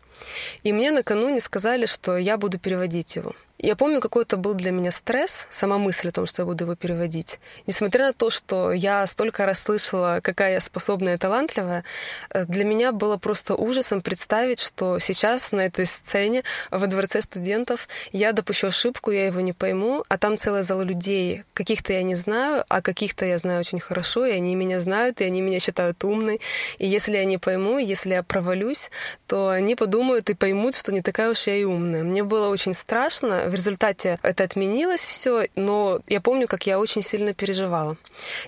и 0.63 0.71
мне 0.71 0.91
накануне 0.91 1.41
сказали, 1.41 1.85
что 1.87 2.15
я 2.15 2.37
буду 2.37 2.57
переводить 2.57 3.17
его. 3.17 3.33
Я 3.57 3.77
помню, 3.77 4.01
какой 4.01 4.23
это 4.23 4.35
был 4.35 4.53
для 4.53 4.71
меня 4.71 4.91
стресс, 4.91 5.47
сама 5.49 5.77
мысль 5.77 6.09
о 6.09 6.11
том, 6.11 6.25
что 6.25 6.41
я 6.41 6.45
буду 6.45 6.65
его 6.65 6.75
переводить. 6.75 7.39
Несмотря 7.67 8.07
на 8.07 8.13
то, 8.13 8.29
что 8.29 8.73
я 8.73 9.07
столько 9.07 9.45
раз 9.45 9.59
слышала, 9.59 10.19
какая 10.21 10.53
я 10.53 10.59
способная 10.59 11.15
и 11.15 11.17
талантливая, 11.17 11.85
э, 12.31 12.45
для 12.45 12.65
меня 12.65 12.91
было 12.91 13.15
просто 13.15 13.55
ужасом 13.55 14.01
представить, 14.01 14.59
что 14.59 14.99
сейчас 14.99 15.53
на 15.53 15.61
этой 15.61 15.85
сцене 15.85 16.43
во 16.69 16.85
дворце 16.87 17.21
студентов 17.21 17.87
я 18.11 18.33
допущу 18.33 18.67
ошибку, 18.67 19.11
я 19.11 19.27
его 19.27 19.39
не 19.39 19.53
пойму, 19.53 20.03
а 20.09 20.17
там 20.17 20.37
целая 20.37 20.63
зала 20.63 20.81
людей. 20.81 21.43
Каких-то 21.53 21.93
я 21.93 22.03
не 22.03 22.15
знаю, 22.15 22.65
а 22.67 22.81
каких-то 22.81 23.23
я 23.23 23.37
знаю 23.37 23.61
очень 23.61 23.79
хорошо, 23.79 24.25
и 24.25 24.33
они 24.33 24.53
меня 24.55 24.81
знают, 24.81 25.21
и 25.21 25.23
они 25.23 25.39
меня 25.39 25.61
считают 25.61 26.03
умной. 26.03 26.41
И 26.77 26.85
если 26.87 27.15
я 27.15 27.23
не 27.23 27.37
пойму, 27.37 27.77
если 27.77 28.15
я 28.15 28.23
провалюсь, 28.23 28.89
то 29.27 29.47
они 29.47 29.75
подумают 29.75 30.29
и 30.29 30.33
поймут, 30.33 30.75
что 30.75 30.91
не 30.91 31.01
такая 31.01 31.29
уж 31.31 31.47
я 31.47 31.55
и 31.55 31.63
умная. 31.63 32.03
Мне 32.03 32.25
было 32.25 32.49
очень 32.49 32.73
страшно, 32.73 33.44
в 33.49 33.53
результате 33.53 34.19
это 34.23 34.43
отменилось 34.43 35.05
все, 35.05 35.47
но 35.55 36.01
я 36.07 36.21
помню, 36.21 36.47
как 36.47 36.67
я 36.67 36.79
очень 36.79 37.01
сильно 37.01 37.33
переживала. 37.33 37.97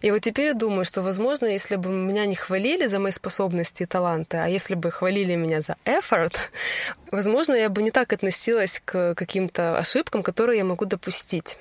И 0.01 0.11
вот 0.11 0.21
теперь 0.21 0.47
я 0.47 0.53
думаю, 0.53 0.85
что, 0.85 1.01
возможно, 1.01 1.45
если 1.45 1.75
бы 1.75 1.89
меня 1.89 2.25
не 2.25 2.35
хвалили 2.35 2.87
за 2.87 2.99
мои 2.99 3.11
способности 3.11 3.83
и 3.83 3.85
таланты, 3.85 4.37
а 4.37 4.47
если 4.47 4.75
бы 4.75 4.91
хвалили 4.91 5.35
меня 5.35 5.61
за 5.61 5.75
effort, 5.85 6.35
возможно, 7.11 7.53
я 7.53 7.69
бы 7.69 7.81
не 7.81 7.91
так 7.91 8.13
относилась 8.13 8.81
к 8.85 9.15
каким-то 9.15 9.77
ошибкам, 9.77 10.23
которые 10.23 10.59
я 10.59 10.65
могу 10.65 10.85
допустить 10.85 11.57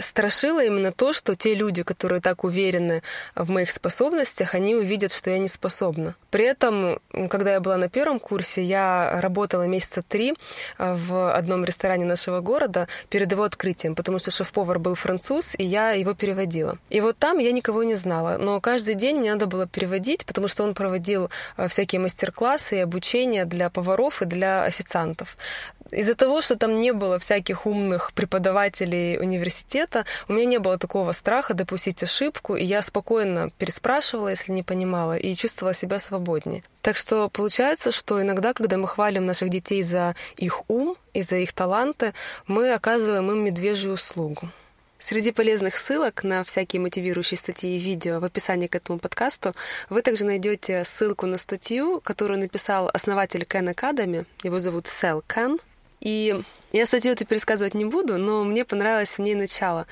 страшило 0.00 0.64
именно 0.64 0.92
то, 0.92 1.12
что 1.12 1.34
те 1.34 1.54
люди, 1.54 1.82
которые 1.82 2.20
так 2.20 2.44
уверены 2.44 3.02
в 3.34 3.50
моих 3.50 3.70
способностях, 3.70 4.54
они 4.54 4.74
увидят, 4.74 5.12
что 5.12 5.30
я 5.30 5.38
не 5.38 5.48
способна. 5.48 6.14
При 6.30 6.44
этом, 6.44 7.00
когда 7.28 7.52
я 7.52 7.60
была 7.60 7.76
на 7.76 7.88
первом 7.88 8.20
курсе, 8.20 8.62
я 8.62 9.20
работала 9.20 9.64
месяца 9.64 10.02
три 10.02 10.34
э, 10.78 10.94
в 10.94 11.32
одном 11.32 11.64
ресторане 11.64 12.04
нашего 12.04 12.40
города 12.40 12.88
перед 13.08 13.30
его 13.32 13.42
открытием, 13.42 13.94
потому 13.94 14.18
что 14.18 14.30
шеф-повар 14.30 14.78
был 14.78 14.94
француз, 14.94 15.54
и 15.58 15.64
я 15.64 15.92
его 15.92 16.14
переводила. 16.14 16.78
И 16.88 17.00
вот 17.00 17.18
там 17.18 17.38
я 17.38 17.52
никого 17.52 17.82
не 17.82 17.94
знала, 17.94 18.38
но 18.38 18.60
каждый 18.60 18.94
день 18.94 19.18
мне 19.18 19.32
надо 19.32 19.46
было 19.46 19.66
переводить, 19.66 20.24
потому 20.24 20.48
что 20.48 20.62
он 20.62 20.74
проводил 20.74 21.30
э, 21.56 21.68
всякие 21.68 22.00
мастер-классы 22.00 22.76
и 22.76 22.80
обучение 22.80 23.44
для 23.44 23.70
поваров 23.70 24.22
и 24.22 24.24
для 24.24 24.64
официантов. 24.64 25.36
Из-за 25.92 26.14
того, 26.14 26.40
что 26.40 26.56
там 26.56 26.78
не 26.80 26.92
было 26.92 27.18
всяких 27.18 27.66
умных 27.66 28.12
преподавателей 28.12 29.18
университета, 29.18 30.04
у 30.28 30.32
меня 30.32 30.44
не 30.44 30.58
было 30.58 30.78
такого 30.78 31.12
страха 31.12 31.54
допустить 31.54 32.02
ошибку, 32.02 32.56
и 32.56 32.64
я 32.64 32.82
спокойно 32.82 33.50
переспрашивала, 33.58 34.28
если 34.28 34.52
не 34.52 34.62
понимала, 34.62 35.16
и 35.16 35.34
чувствовала 35.34 35.74
себя 35.74 35.98
свободнее. 35.98 36.62
Так 36.82 36.96
что 36.96 37.28
получается, 37.28 37.90
что 37.90 38.22
иногда, 38.22 38.52
когда 38.52 38.78
мы 38.78 38.88
хвалим 38.88 39.26
наших 39.26 39.50
детей 39.50 39.82
за 39.82 40.14
их 40.36 40.62
ум 40.68 40.96
и 41.12 41.22
за 41.22 41.36
их 41.36 41.52
таланты, 41.52 42.14
мы 42.46 42.72
оказываем 42.72 43.30
им 43.30 43.44
медвежью 43.44 43.92
услугу. 43.92 44.50
Среди 45.00 45.32
полезных 45.32 45.76
ссылок 45.76 46.24
на 46.24 46.44
всякие 46.44 46.80
мотивирующие 46.80 47.38
статьи 47.38 47.74
и 47.74 47.78
видео 47.78 48.20
в 48.20 48.24
описании 48.24 48.66
к 48.66 48.76
этому 48.76 48.98
подкасту 48.98 49.54
вы 49.88 50.02
также 50.02 50.26
найдете 50.26 50.84
ссылку 50.84 51.26
на 51.26 51.38
статью, 51.38 52.02
которую 52.02 52.38
написал 52.38 52.90
основатель 52.92 53.42
Khan 53.42 53.74
Academy. 53.74 54.26
Его 54.42 54.60
зовут 54.60 54.86
Сэл 54.86 55.24
Кан. 55.26 55.58
И 56.00 56.40
я 56.72 56.86
статью 56.86 57.12
эту 57.12 57.26
пересказывать 57.26 57.74
не 57.74 57.84
буду, 57.84 58.18
но 58.18 58.44
мне 58.44 58.64
понравилось 58.64 59.18
в 59.18 59.18
ней 59.20 59.34
начало. 59.34 59.86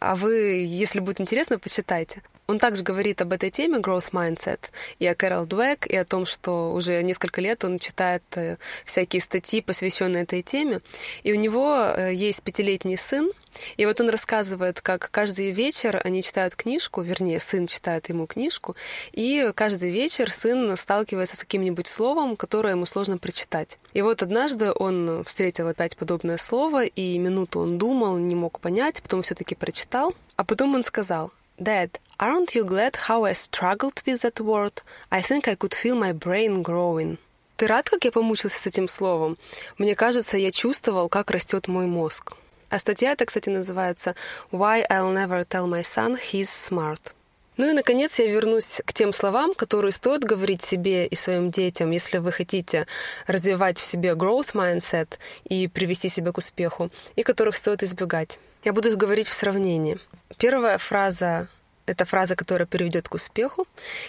А 0.00 0.14
вы, 0.14 0.64
если 0.66 1.00
будет 1.00 1.20
интересно, 1.20 1.58
почитайте. 1.58 2.22
Он 2.46 2.58
также 2.58 2.82
говорит 2.82 3.20
об 3.20 3.34
этой 3.34 3.50
теме 3.50 3.78
Growth 3.78 4.10
Mindset 4.12 4.70
и 4.98 5.06
о 5.06 5.14
Кэрол 5.14 5.44
Двек, 5.44 5.86
и 5.86 5.96
о 5.96 6.04
том, 6.06 6.24
что 6.24 6.72
уже 6.72 7.02
несколько 7.02 7.42
лет 7.42 7.62
он 7.62 7.78
читает 7.78 8.22
э, 8.36 8.56
всякие 8.86 9.20
статьи, 9.20 9.60
посвященные 9.60 10.22
этой 10.22 10.40
теме. 10.40 10.80
И 11.24 11.32
у 11.32 11.36
него 11.36 11.76
э, 11.76 12.14
есть 12.14 12.42
пятилетний 12.42 12.96
сын, 12.96 13.30
и 13.76 13.86
вот 13.86 14.00
он 14.00 14.08
рассказывает, 14.08 14.80
как 14.80 15.10
каждый 15.10 15.52
вечер 15.52 16.00
они 16.04 16.22
читают 16.22 16.54
книжку, 16.54 17.02
вернее, 17.02 17.40
сын 17.40 17.66
читает 17.66 18.08
ему 18.08 18.26
книжку, 18.26 18.76
и 19.12 19.52
каждый 19.54 19.90
вечер 19.90 20.30
сын 20.30 20.76
сталкивается 20.76 21.36
с 21.36 21.40
каким-нибудь 21.40 21.86
словом, 21.86 22.36
которое 22.36 22.74
ему 22.74 22.86
сложно 22.86 23.18
прочитать. 23.18 23.78
И 23.94 24.02
вот 24.02 24.22
однажды 24.22 24.72
он 24.74 25.24
встретил 25.24 25.68
опять 25.68 25.96
подобное 25.96 26.38
слово, 26.38 26.84
и 26.84 27.18
минуту 27.18 27.60
он 27.60 27.78
думал, 27.78 28.18
не 28.18 28.34
мог 28.34 28.60
понять, 28.60 29.02
потом 29.02 29.22
все-таки 29.22 29.54
прочитал, 29.54 30.14
а 30.36 30.44
потом 30.44 30.74
он 30.74 30.84
сказал, 30.84 31.32
Dad, 31.58 31.98
aren't 32.20 32.54
you 32.54 32.64
glad 32.64 32.94
how 33.08 33.24
I 33.24 33.32
struggled 33.32 34.00
with 34.06 34.22
that 34.22 34.40
word? 34.40 34.80
I 35.10 35.20
think 35.20 35.48
I 35.48 35.56
could 35.56 35.74
feel 35.74 35.96
my 35.96 36.12
brain 36.12 36.62
growing. 36.62 37.18
Ты 37.56 37.66
рад, 37.66 37.90
как 37.90 38.04
я 38.04 38.12
помучился 38.12 38.60
с 38.60 38.66
этим 38.66 38.86
словом? 38.86 39.36
Мне 39.78 39.96
кажется, 39.96 40.36
я 40.36 40.52
чувствовал, 40.52 41.08
как 41.08 41.32
растет 41.32 41.66
мой 41.66 41.86
мозг. 41.86 42.34
А 42.70 42.78
статья 42.78 43.12
эта, 43.12 43.24
кстати, 43.24 43.48
называется 43.48 44.14
«Why 44.52 44.86
I'll 44.88 45.14
never 45.14 45.46
tell 45.46 45.66
my 45.66 45.82
son 45.82 46.18
he's 46.18 46.48
smart». 46.48 47.14
Ну 47.58 47.70
и, 47.70 47.72
наконец, 47.72 48.18
я 48.20 48.26
вернусь 48.26 48.80
к 48.84 48.92
тем 48.92 49.12
словам, 49.12 49.52
которые 49.52 49.90
стоит 49.90 50.22
говорить 50.22 50.62
себе 50.62 51.06
и 51.06 51.14
своим 51.16 51.50
детям, 51.50 51.90
если 51.90 52.18
вы 52.18 52.30
хотите 52.30 52.86
развивать 53.26 53.80
в 53.80 53.84
себе 53.84 54.10
growth 54.10 54.54
mindset 54.54 55.18
и 55.44 55.66
привести 55.66 56.08
себя 56.08 56.30
к 56.30 56.38
успеху, 56.38 56.90
и 57.16 57.24
которых 57.24 57.56
стоит 57.56 57.82
избегать. 57.82 58.38
Я 58.62 58.72
буду 58.72 58.90
их 58.90 58.96
говорить 58.96 59.28
в 59.28 59.34
сравнении. 59.34 59.98
Первая 60.36 60.78
фраза— 60.78 61.48
это 61.86 62.04
фраза, 62.04 62.36
которая 62.36 62.66
приведет 62.66 63.08
к 63.08 63.14
успеху 63.14 63.66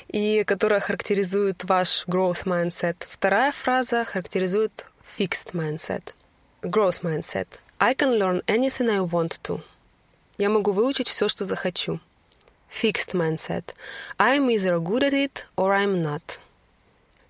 и 0.10 0.43
которая 0.43 0.79
характеризует 0.79 1.63
ваш 1.63 2.05
growth 2.07 2.43
mindset. 2.43 2.97
Вторая 3.10 3.51
фраза 3.51 4.05
характеризует 4.05 4.86
fixed 5.17 5.53
mindset. 5.53 6.13
Growth 6.62 7.01
mindset. 7.01 7.47
I 7.81 7.93
can 7.93 8.19
learn 8.19 8.41
anything 8.47 8.89
I 8.89 8.99
want 8.99 9.39
to. 9.43 9.61
Я 10.37 10.49
могу 10.49 10.73
выучить 10.73 11.07
все, 11.07 11.29
что 11.29 11.45
захочу. 11.45 12.01
Fixed 12.69 13.13
mindset. 13.13 13.73
I'm 14.17 14.49
either 14.49 14.79
good 14.79 15.01
at 15.03 15.13
it 15.13 15.45
or 15.55 15.73
I'm 15.73 16.01
not. 16.01 16.39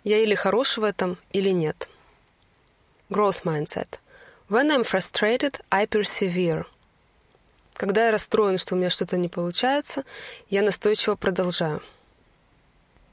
Я 0.04 0.18
или 0.18 0.34
хорош 0.34 0.78
в 0.78 0.84
этом, 0.84 1.18
или 1.32 1.50
нет. 1.50 1.88
Growth 3.12 3.44
mindset. 3.44 4.00
When 4.50 4.72
I'm 4.72 4.84
frustrated, 4.84 5.62
I 5.70 5.86
persevere. 5.86 6.66
Когда 7.74 8.08
я 8.08 8.12
расстроен, 8.12 8.58
что 8.58 8.74
у 8.74 8.78
меня 8.78 8.90
что-то 8.90 9.18
не 9.18 9.30
получается, 9.30 10.04
я 10.50 10.64
настойчиво 10.64 11.16
продолжаю. 11.16 11.84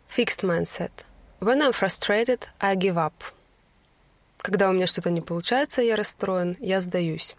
Fixed 0.09 0.43
mindset. 0.43 0.91
When 1.41 1.61
I'm 1.61 1.73
frustrated, 1.73 2.49
I 2.61 2.77
give 2.77 2.97
up. 2.97 3.13
Когда 4.47 4.71
у 4.71 4.73
меня 4.73 4.87
что-то 4.87 5.11
не 5.11 5.21
получается, 5.21 5.83
я 5.83 5.97
расстроен, 5.97 6.57
я 6.61 6.79
сдаюсь. 6.79 7.35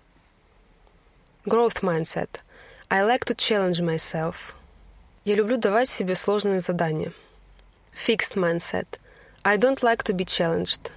Growth 1.45 1.81
mindset. 1.81 2.41
I 2.89 3.01
like 3.03 3.23
to 3.27 3.33
challenge 3.33 3.79
myself. 3.79 4.55
Я 5.23 5.35
люблю 5.35 5.55
давать 5.55 5.87
себе 5.87 6.15
сложные 6.15 6.59
задания. 6.59 7.13
Fixed 7.93 8.35
mindset. 8.35 8.99
I 9.45 9.55
don't 9.55 9.81
like 9.81 10.03
to 10.03 10.13
be 10.13 10.25
challenged. 10.25 10.91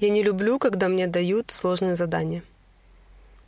Я 0.00 0.10
не 0.10 0.22
люблю, 0.22 0.58
когда 0.58 0.88
мне 0.88 1.06
дают 1.06 1.50
сложные 1.50 1.94
задания. 1.94 2.42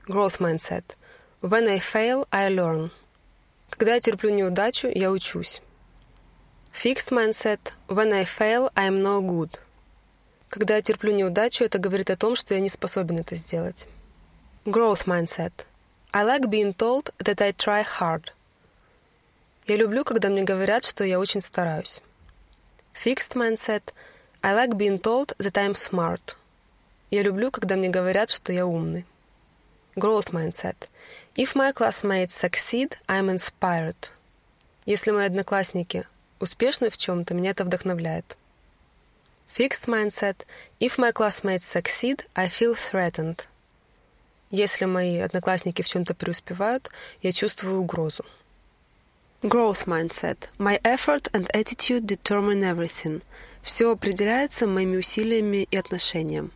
Growth 0.06 0.40
mindset. 0.40 0.96
When 1.42 1.68
I 1.68 1.78
fail, 1.78 2.26
I 2.30 2.48
learn. 2.48 2.92
Когда 3.68 3.92
я 3.92 4.00
терплю 4.00 4.30
неудачу, 4.30 4.88
я 4.88 5.10
учусь. 5.10 5.60
Fixed 6.72 7.10
mindset. 7.10 7.74
When 7.88 8.14
I 8.14 8.24
fail, 8.24 8.70
I'm 8.74 9.02
no 9.02 9.20
good. 9.20 9.58
Когда 10.56 10.76
я 10.76 10.80
терплю 10.80 11.12
неудачу, 11.12 11.64
это 11.64 11.78
говорит 11.78 12.08
о 12.08 12.16
том, 12.16 12.34
что 12.34 12.54
я 12.54 12.60
не 12.60 12.70
способен 12.70 13.18
это 13.18 13.34
сделать. 13.34 13.86
Growth 14.64 15.04
mindset. 15.04 15.52
I 16.14 16.24
like 16.24 16.48
being 16.48 16.74
told 16.74 17.12
that 17.18 17.42
I 17.42 17.52
try 17.52 17.84
hard. 17.84 18.32
Я 19.66 19.76
люблю, 19.76 20.02
когда 20.02 20.30
мне 20.30 20.44
говорят, 20.44 20.82
что 20.84 21.04
я 21.04 21.20
очень 21.20 21.42
стараюсь. 21.42 22.00
Fixed 22.94 23.34
mindset. 23.34 23.92
I 24.40 24.54
like 24.54 24.78
being 24.78 24.98
told 24.98 25.36
that 25.36 25.58
I'm 25.58 25.74
smart. 25.74 26.38
Я 27.10 27.22
люблю, 27.22 27.50
когда 27.50 27.76
мне 27.76 27.90
говорят, 27.90 28.30
что 28.30 28.50
я 28.50 28.64
умный. 28.64 29.04
Growth 29.94 30.32
mindset. 30.32 30.88
If 31.34 31.54
my 31.54 31.70
classmates 31.74 32.34
succeed, 32.34 32.96
I'm 33.08 33.28
inspired. 33.28 34.10
Если 34.86 35.10
мои 35.10 35.26
одноклассники 35.26 36.06
успешны 36.40 36.88
в 36.88 36.96
чем-то, 36.96 37.34
меня 37.34 37.50
это 37.50 37.64
вдохновляет. 37.64 38.38
Fixed 39.56 39.86
mindset. 39.86 40.44
If 40.80 40.98
my 40.98 41.12
classmates 41.12 41.64
succeed, 41.64 42.26
I 42.36 42.46
feel 42.46 42.74
threatened. 42.74 43.46
Если 44.50 44.84
мои 44.84 45.16
одноклассники 45.18 45.80
в 45.80 45.88
чем-то 45.88 46.14
преуспевают, 46.14 46.90
я 47.22 47.32
чувствую 47.32 47.80
угрозу. 47.80 48.26
Growth 49.40 49.86
mindset. 49.86 50.50
My 50.58 50.78
effort 50.82 51.30
and 51.32 51.48
attitude 51.54 52.04
determine 52.04 52.64
everything. 52.64 53.22
Все 53.62 53.90
определяется 53.90 54.66
моими 54.66 54.98
усилиями 54.98 55.66
и 55.70 55.76
отношением. 55.78 56.52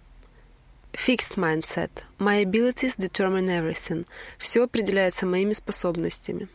Fixed 0.92 1.36
mindset. 1.38 2.04
My 2.18 2.44
abilities 2.44 2.98
determine 2.98 3.48
everything. 3.48 4.06
Все 4.36 4.64
определяется 4.64 5.24
моими 5.24 5.54
способностями. 5.54 6.48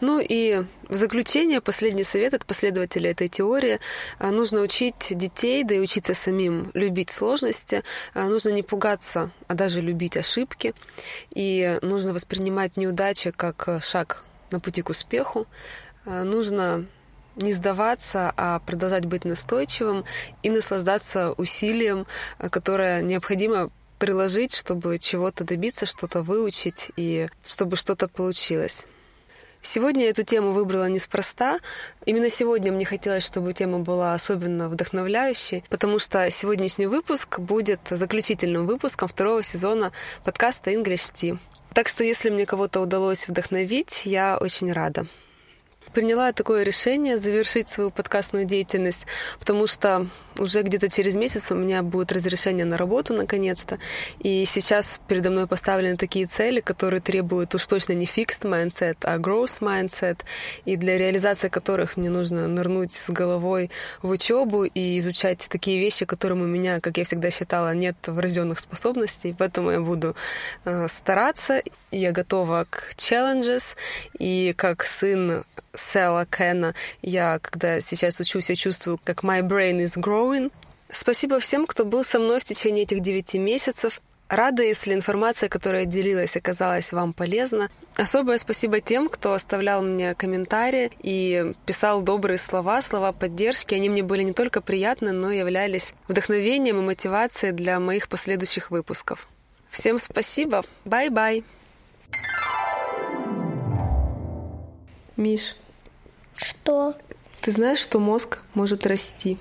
Ну 0.00 0.20
и 0.20 0.62
в 0.88 0.94
заключение, 0.94 1.60
последний 1.60 2.04
совет 2.04 2.32
от 2.32 2.46
последователей 2.46 3.10
этой 3.10 3.28
теории. 3.28 3.80
А, 4.18 4.30
нужно 4.30 4.60
учить 4.60 5.08
детей, 5.10 5.64
да 5.64 5.74
и 5.74 5.80
учиться 5.80 6.14
самим 6.14 6.70
любить 6.74 7.10
сложности. 7.10 7.82
А, 8.14 8.28
нужно 8.28 8.50
не 8.50 8.62
пугаться, 8.62 9.32
а 9.48 9.54
даже 9.54 9.80
любить 9.80 10.16
ошибки. 10.16 10.72
И 11.34 11.78
нужно 11.82 12.14
воспринимать 12.14 12.76
неудачи 12.76 13.32
как 13.32 13.68
шаг 13.82 14.24
на 14.52 14.60
пути 14.60 14.82
к 14.82 14.90
успеху. 14.90 15.48
А, 16.06 16.22
нужно 16.22 16.86
не 17.34 17.52
сдаваться, 17.52 18.32
а 18.36 18.60
продолжать 18.60 19.06
быть 19.06 19.24
настойчивым 19.24 20.04
и 20.44 20.50
наслаждаться 20.50 21.32
усилием, 21.32 22.06
которое 22.38 23.00
необходимо 23.02 23.70
приложить, 23.98 24.54
чтобы 24.54 24.98
чего-то 24.98 25.44
добиться, 25.44 25.86
что-то 25.86 26.22
выучить 26.22 26.90
и 26.96 27.28
чтобы 27.42 27.76
что-то 27.76 28.06
получилось. 28.08 28.86
Сегодня 29.60 30.04
я 30.04 30.10
эту 30.10 30.22
тему 30.22 30.52
выбрала 30.52 30.88
неспроста. 30.88 31.58
Именно 32.06 32.30
сегодня 32.30 32.72
мне 32.72 32.84
хотелось, 32.84 33.24
чтобы 33.24 33.52
тема 33.52 33.80
была 33.80 34.14
особенно 34.14 34.68
вдохновляющей, 34.68 35.64
потому 35.68 35.98
что 35.98 36.30
сегодняшний 36.30 36.86
выпуск 36.86 37.40
будет 37.40 37.80
заключительным 37.90 38.66
выпуском 38.66 39.08
второго 39.08 39.42
сезона 39.42 39.92
подкаста 40.24 40.70
English 40.70 41.12
Tea. 41.12 41.38
Так 41.74 41.88
что 41.88 42.04
если 42.04 42.30
мне 42.30 42.46
кого-то 42.46 42.80
удалось 42.80 43.26
вдохновить, 43.28 44.02
я 44.04 44.38
очень 44.40 44.72
рада 44.72 45.06
приняла 45.92 46.32
такое 46.32 46.62
решение 46.62 47.16
завершить 47.16 47.68
свою 47.68 47.90
подкастную 47.90 48.44
деятельность, 48.44 49.06
потому 49.38 49.66
что 49.66 50.06
уже 50.38 50.62
где-то 50.62 50.88
через 50.88 51.14
месяц 51.14 51.50
у 51.50 51.54
меня 51.54 51.82
будет 51.82 52.12
разрешение 52.12 52.64
на 52.64 52.76
работу 52.76 53.14
наконец-то. 53.14 53.78
И 54.20 54.44
сейчас 54.44 55.00
передо 55.08 55.30
мной 55.30 55.46
поставлены 55.46 55.96
такие 55.96 56.26
цели, 56.26 56.60
которые 56.60 57.00
требуют 57.00 57.54
уж 57.54 57.66
точно 57.66 57.92
не 57.92 58.06
fixed 58.06 58.42
mindset, 58.42 58.96
а 59.02 59.18
growth 59.18 59.60
mindset, 59.60 60.20
и 60.64 60.76
для 60.76 60.98
реализации 60.98 61.48
которых 61.48 61.96
мне 61.96 62.10
нужно 62.10 62.48
нырнуть 62.48 62.92
с 62.92 63.10
головой 63.10 63.70
в 64.02 64.10
учебу 64.10 64.64
и 64.64 64.98
изучать 64.98 65.48
такие 65.50 65.78
вещи, 65.80 66.04
которым 66.04 66.42
у 66.42 66.46
меня, 66.46 66.80
как 66.80 66.98
я 66.98 67.04
всегда 67.04 67.30
считала, 67.30 67.74
нет 67.74 67.96
врожденных 68.06 68.58
способностей. 68.58 69.34
Поэтому 69.38 69.70
я 69.70 69.80
буду 69.80 70.14
э, 70.64 70.86
стараться, 70.88 71.62
я 71.90 72.12
готова 72.12 72.66
к 72.68 72.94
challenges, 72.96 73.74
и 74.18 74.54
как 74.56 74.84
сын 74.84 75.44
Сэла 75.74 76.26
Кена. 76.26 76.74
Я, 77.02 77.38
когда 77.38 77.80
сейчас 77.80 78.20
учусь, 78.20 78.50
я 78.50 78.56
чувствую, 78.56 78.98
как 79.02 79.22
my 79.22 79.42
brain 79.42 79.78
is 79.78 79.96
growing. 79.96 80.27
Спасибо 80.90 81.38
всем, 81.38 81.66
кто 81.66 81.84
был 81.84 82.04
со 82.04 82.18
мной 82.18 82.40
в 82.40 82.44
течение 82.44 82.84
этих 82.84 83.00
девяти 83.00 83.38
месяцев. 83.38 84.00
Рада, 84.28 84.62
если 84.62 84.92
информация, 84.92 85.48
которая 85.48 85.86
делилась, 85.86 86.36
оказалась 86.36 86.92
вам 86.92 87.14
полезна. 87.14 87.70
Особое 87.96 88.36
спасибо 88.36 88.80
тем, 88.80 89.08
кто 89.08 89.32
оставлял 89.32 89.82
мне 89.82 90.14
комментарии 90.14 90.90
и 91.02 91.54
писал 91.64 92.02
добрые 92.02 92.36
слова, 92.36 92.82
слова 92.82 93.12
поддержки. 93.12 93.74
Они 93.74 93.88
мне 93.88 94.02
были 94.02 94.22
не 94.22 94.34
только 94.34 94.60
приятны, 94.60 95.12
но 95.12 95.30
и 95.30 95.38
являлись 95.38 95.94
вдохновением 96.08 96.78
и 96.78 96.82
мотивацией 96.82 97.52
для 97.52 97.80
моих 97.80 98.08
последующих 98.08 98.70
выпусков. 98.70 99.28
Всем 99.70 99.98
спасибо. 99.98 100.62
Bye-bye. 100.84 101.42
Миш, 105.16 105.56
что? 106.34 106.96
Ты 107.40 107.52
знаешь, 107.52 107.80
что 107.80 107.98
мозг 107.98 108.42
может 108.54 108.86
расти? 108.86 109.38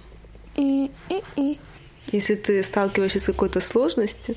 И-и-и. 0.57 1.59
Если 2.11 2.35
ты 2.35 2.63
сталкиваешься 2.63 3.19
с 3.19 3.25
какой-то 3.25 3.59
сложностью, 3.61 4.35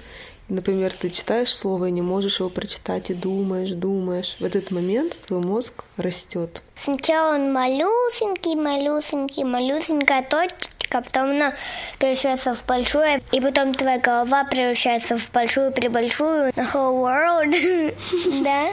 например, 0.49 0.93
ты 0.93 1.09
читаешь 1.09 1.55
слово 1.55 1.87
и 1.87 1.91
не 1.91 2.03
можешь 2.03 2.41
его 2.41 2.51
прочитать, 2.51 3.11
и 3.11 3.15
думаешь, 3.15 3.71
думаешь, 3.71 4.37
в 4.41 4.45
этот 4.45 4.71
момент 4.71 5.17
твой 5.27 5.41
мозг 5.41 5.85
растет. 5.97 6.63
Сначала 6.75 7.35
он 7.35 7.53
малюсенький, 7.53 8.57
малюсенький, 8.57 9.45
малюсенькая 9.45 10.23
точечка, 10.23 11.01
потом 11.01 11.31
она 11.31 11.55
превращается 11.99 12.55
в 12.55 12.67
большую, 12.67 13.23
и 13.33 13.41
потом 13.41 13.73
твоя 13.75 13.99
голова 13.99 14.45
превращается 14.45 15.17
в 15.17 15.31
большую, 15.31 15.73
прибольшую, 15.73 16.53
на 16.57 16.63
whole 16.63 17.01
world, 17.03 17.95
да? 18.45 18.73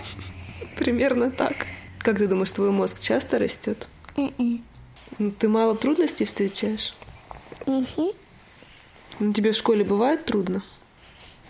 Примерно 0.77 1.31
так. 1.31 1.53
Как 1.99 2.17
ты 2.17 2.27
думаешь, 2.27 2.51
твой 2.51 2.71
мозг 2.71 2.99
часто 2.99 3.39
растет? 3.39 3.88
М-м. 4.15 4.63
Ну, 5.19 5.31
ты 5.31 5.47
мало 5.47 5.75
трудностей 5.75 6.25
встречаешь? 6.25 6.93
Мгм. 7.67 8.12
Ну, 9.19 9.34
тебе 9.34 9.51
в 9.51 9.56
школе 9.56 9.84
бывает 9.84 10.25
трудно? 10.25 10.63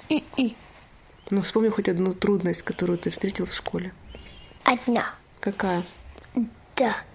М-м. 0.10 0.56
Ну, 1.30 1.41
вспомни 1.41 1.69
хоть 1.69 1.89
одну 1.89 2.13
трудность, 2.13 2.63
которую 2.63 2.97
ты 2.97 3.12
встретил 3.12 3.45
в 3.45 3.53
школе. 3.53 3.93
Одна. 4.63 5.13
Какая? 5.39 5.84
Так. 6.75 7.06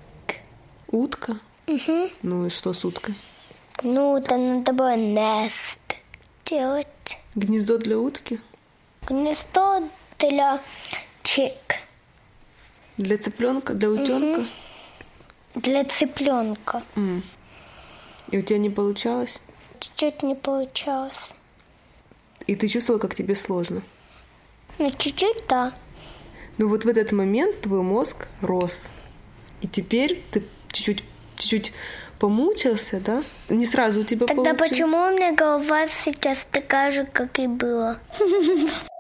Утка? 0.89 1.39
Мгм. 1.67 2.11
Ну 2.23 2.47
и 2.47 2.51
что 2.51 2.73
с 2.73 2.85
уткой? 2.85 3.15
Ну, 3.83 4.23
там 4.23 4.59
надо 4.59 4.73
было 4.73 4.95
nest 4.97 5.79
делать. 6.45 7.19
Гнездо 7.35 7.79
для 7.79 7.99
утки? 7.99 8.41
Гнездо 9.09 9.83
для 10.19 10.61
чик. 11.25 11.81
Для 12.99 13.19
цыпленка? 13.19 13.75
Для 13.75 13.89
утенка? 13.91 14.45
Для 15.57 15.85
цыпленка. 15.85 16.83
М. 16.95 17.23
И 18.33 18.39
у 18.39 18.43
тебя 18.43 18.59
не 18.59 18.71
получалось? 18.71 19.37
Чуть-чуть 19.79 20.23
не 20.23 20.35
получалось. 20.35 21.33
И 22.47 22.57
ты 22.57 22.67
чувствовала, 22.67 23.01
как 23.01 23.15
тебе 23.15 23.35
сложно? 23.35 23.83
Ну, 24.79 24.91
чуть-чуть, 24.91 25.45
да. 25.49 25.73
Ну 26.59 26.69
вот 26.69 26.85
в 26.85 26.89
этот 26.89 27.13
момент 27.13 27.61
твой 27.61 27.83
мозг 27.83 28.29
рос. 28.41 28.91
И 29.61 29.69
теперь 29.69 30.23
ты 30.31 30.43
чуть-чуть, 30.73 31.05
чуть-чуть 31.37 31.73
помучился, 32.19 33.01
да? 33.01 33.23
Не 33.49 33.67
сразу 33.67 34.01
у 34.01 34.05
тебя 34.05 34.27
Тогда 34.27 34.55
получилось. 34.55 34.71
почему 34.71 34.97
у 34.97 35.11
меня 35.11 35.33
голова 35.33 35.87
сейчас 35.89 36.47
такая 36.51 36.91
же, 36.91 37.05
как 37.05 37.39
и 37.39 37.47
была? 37.47 37.99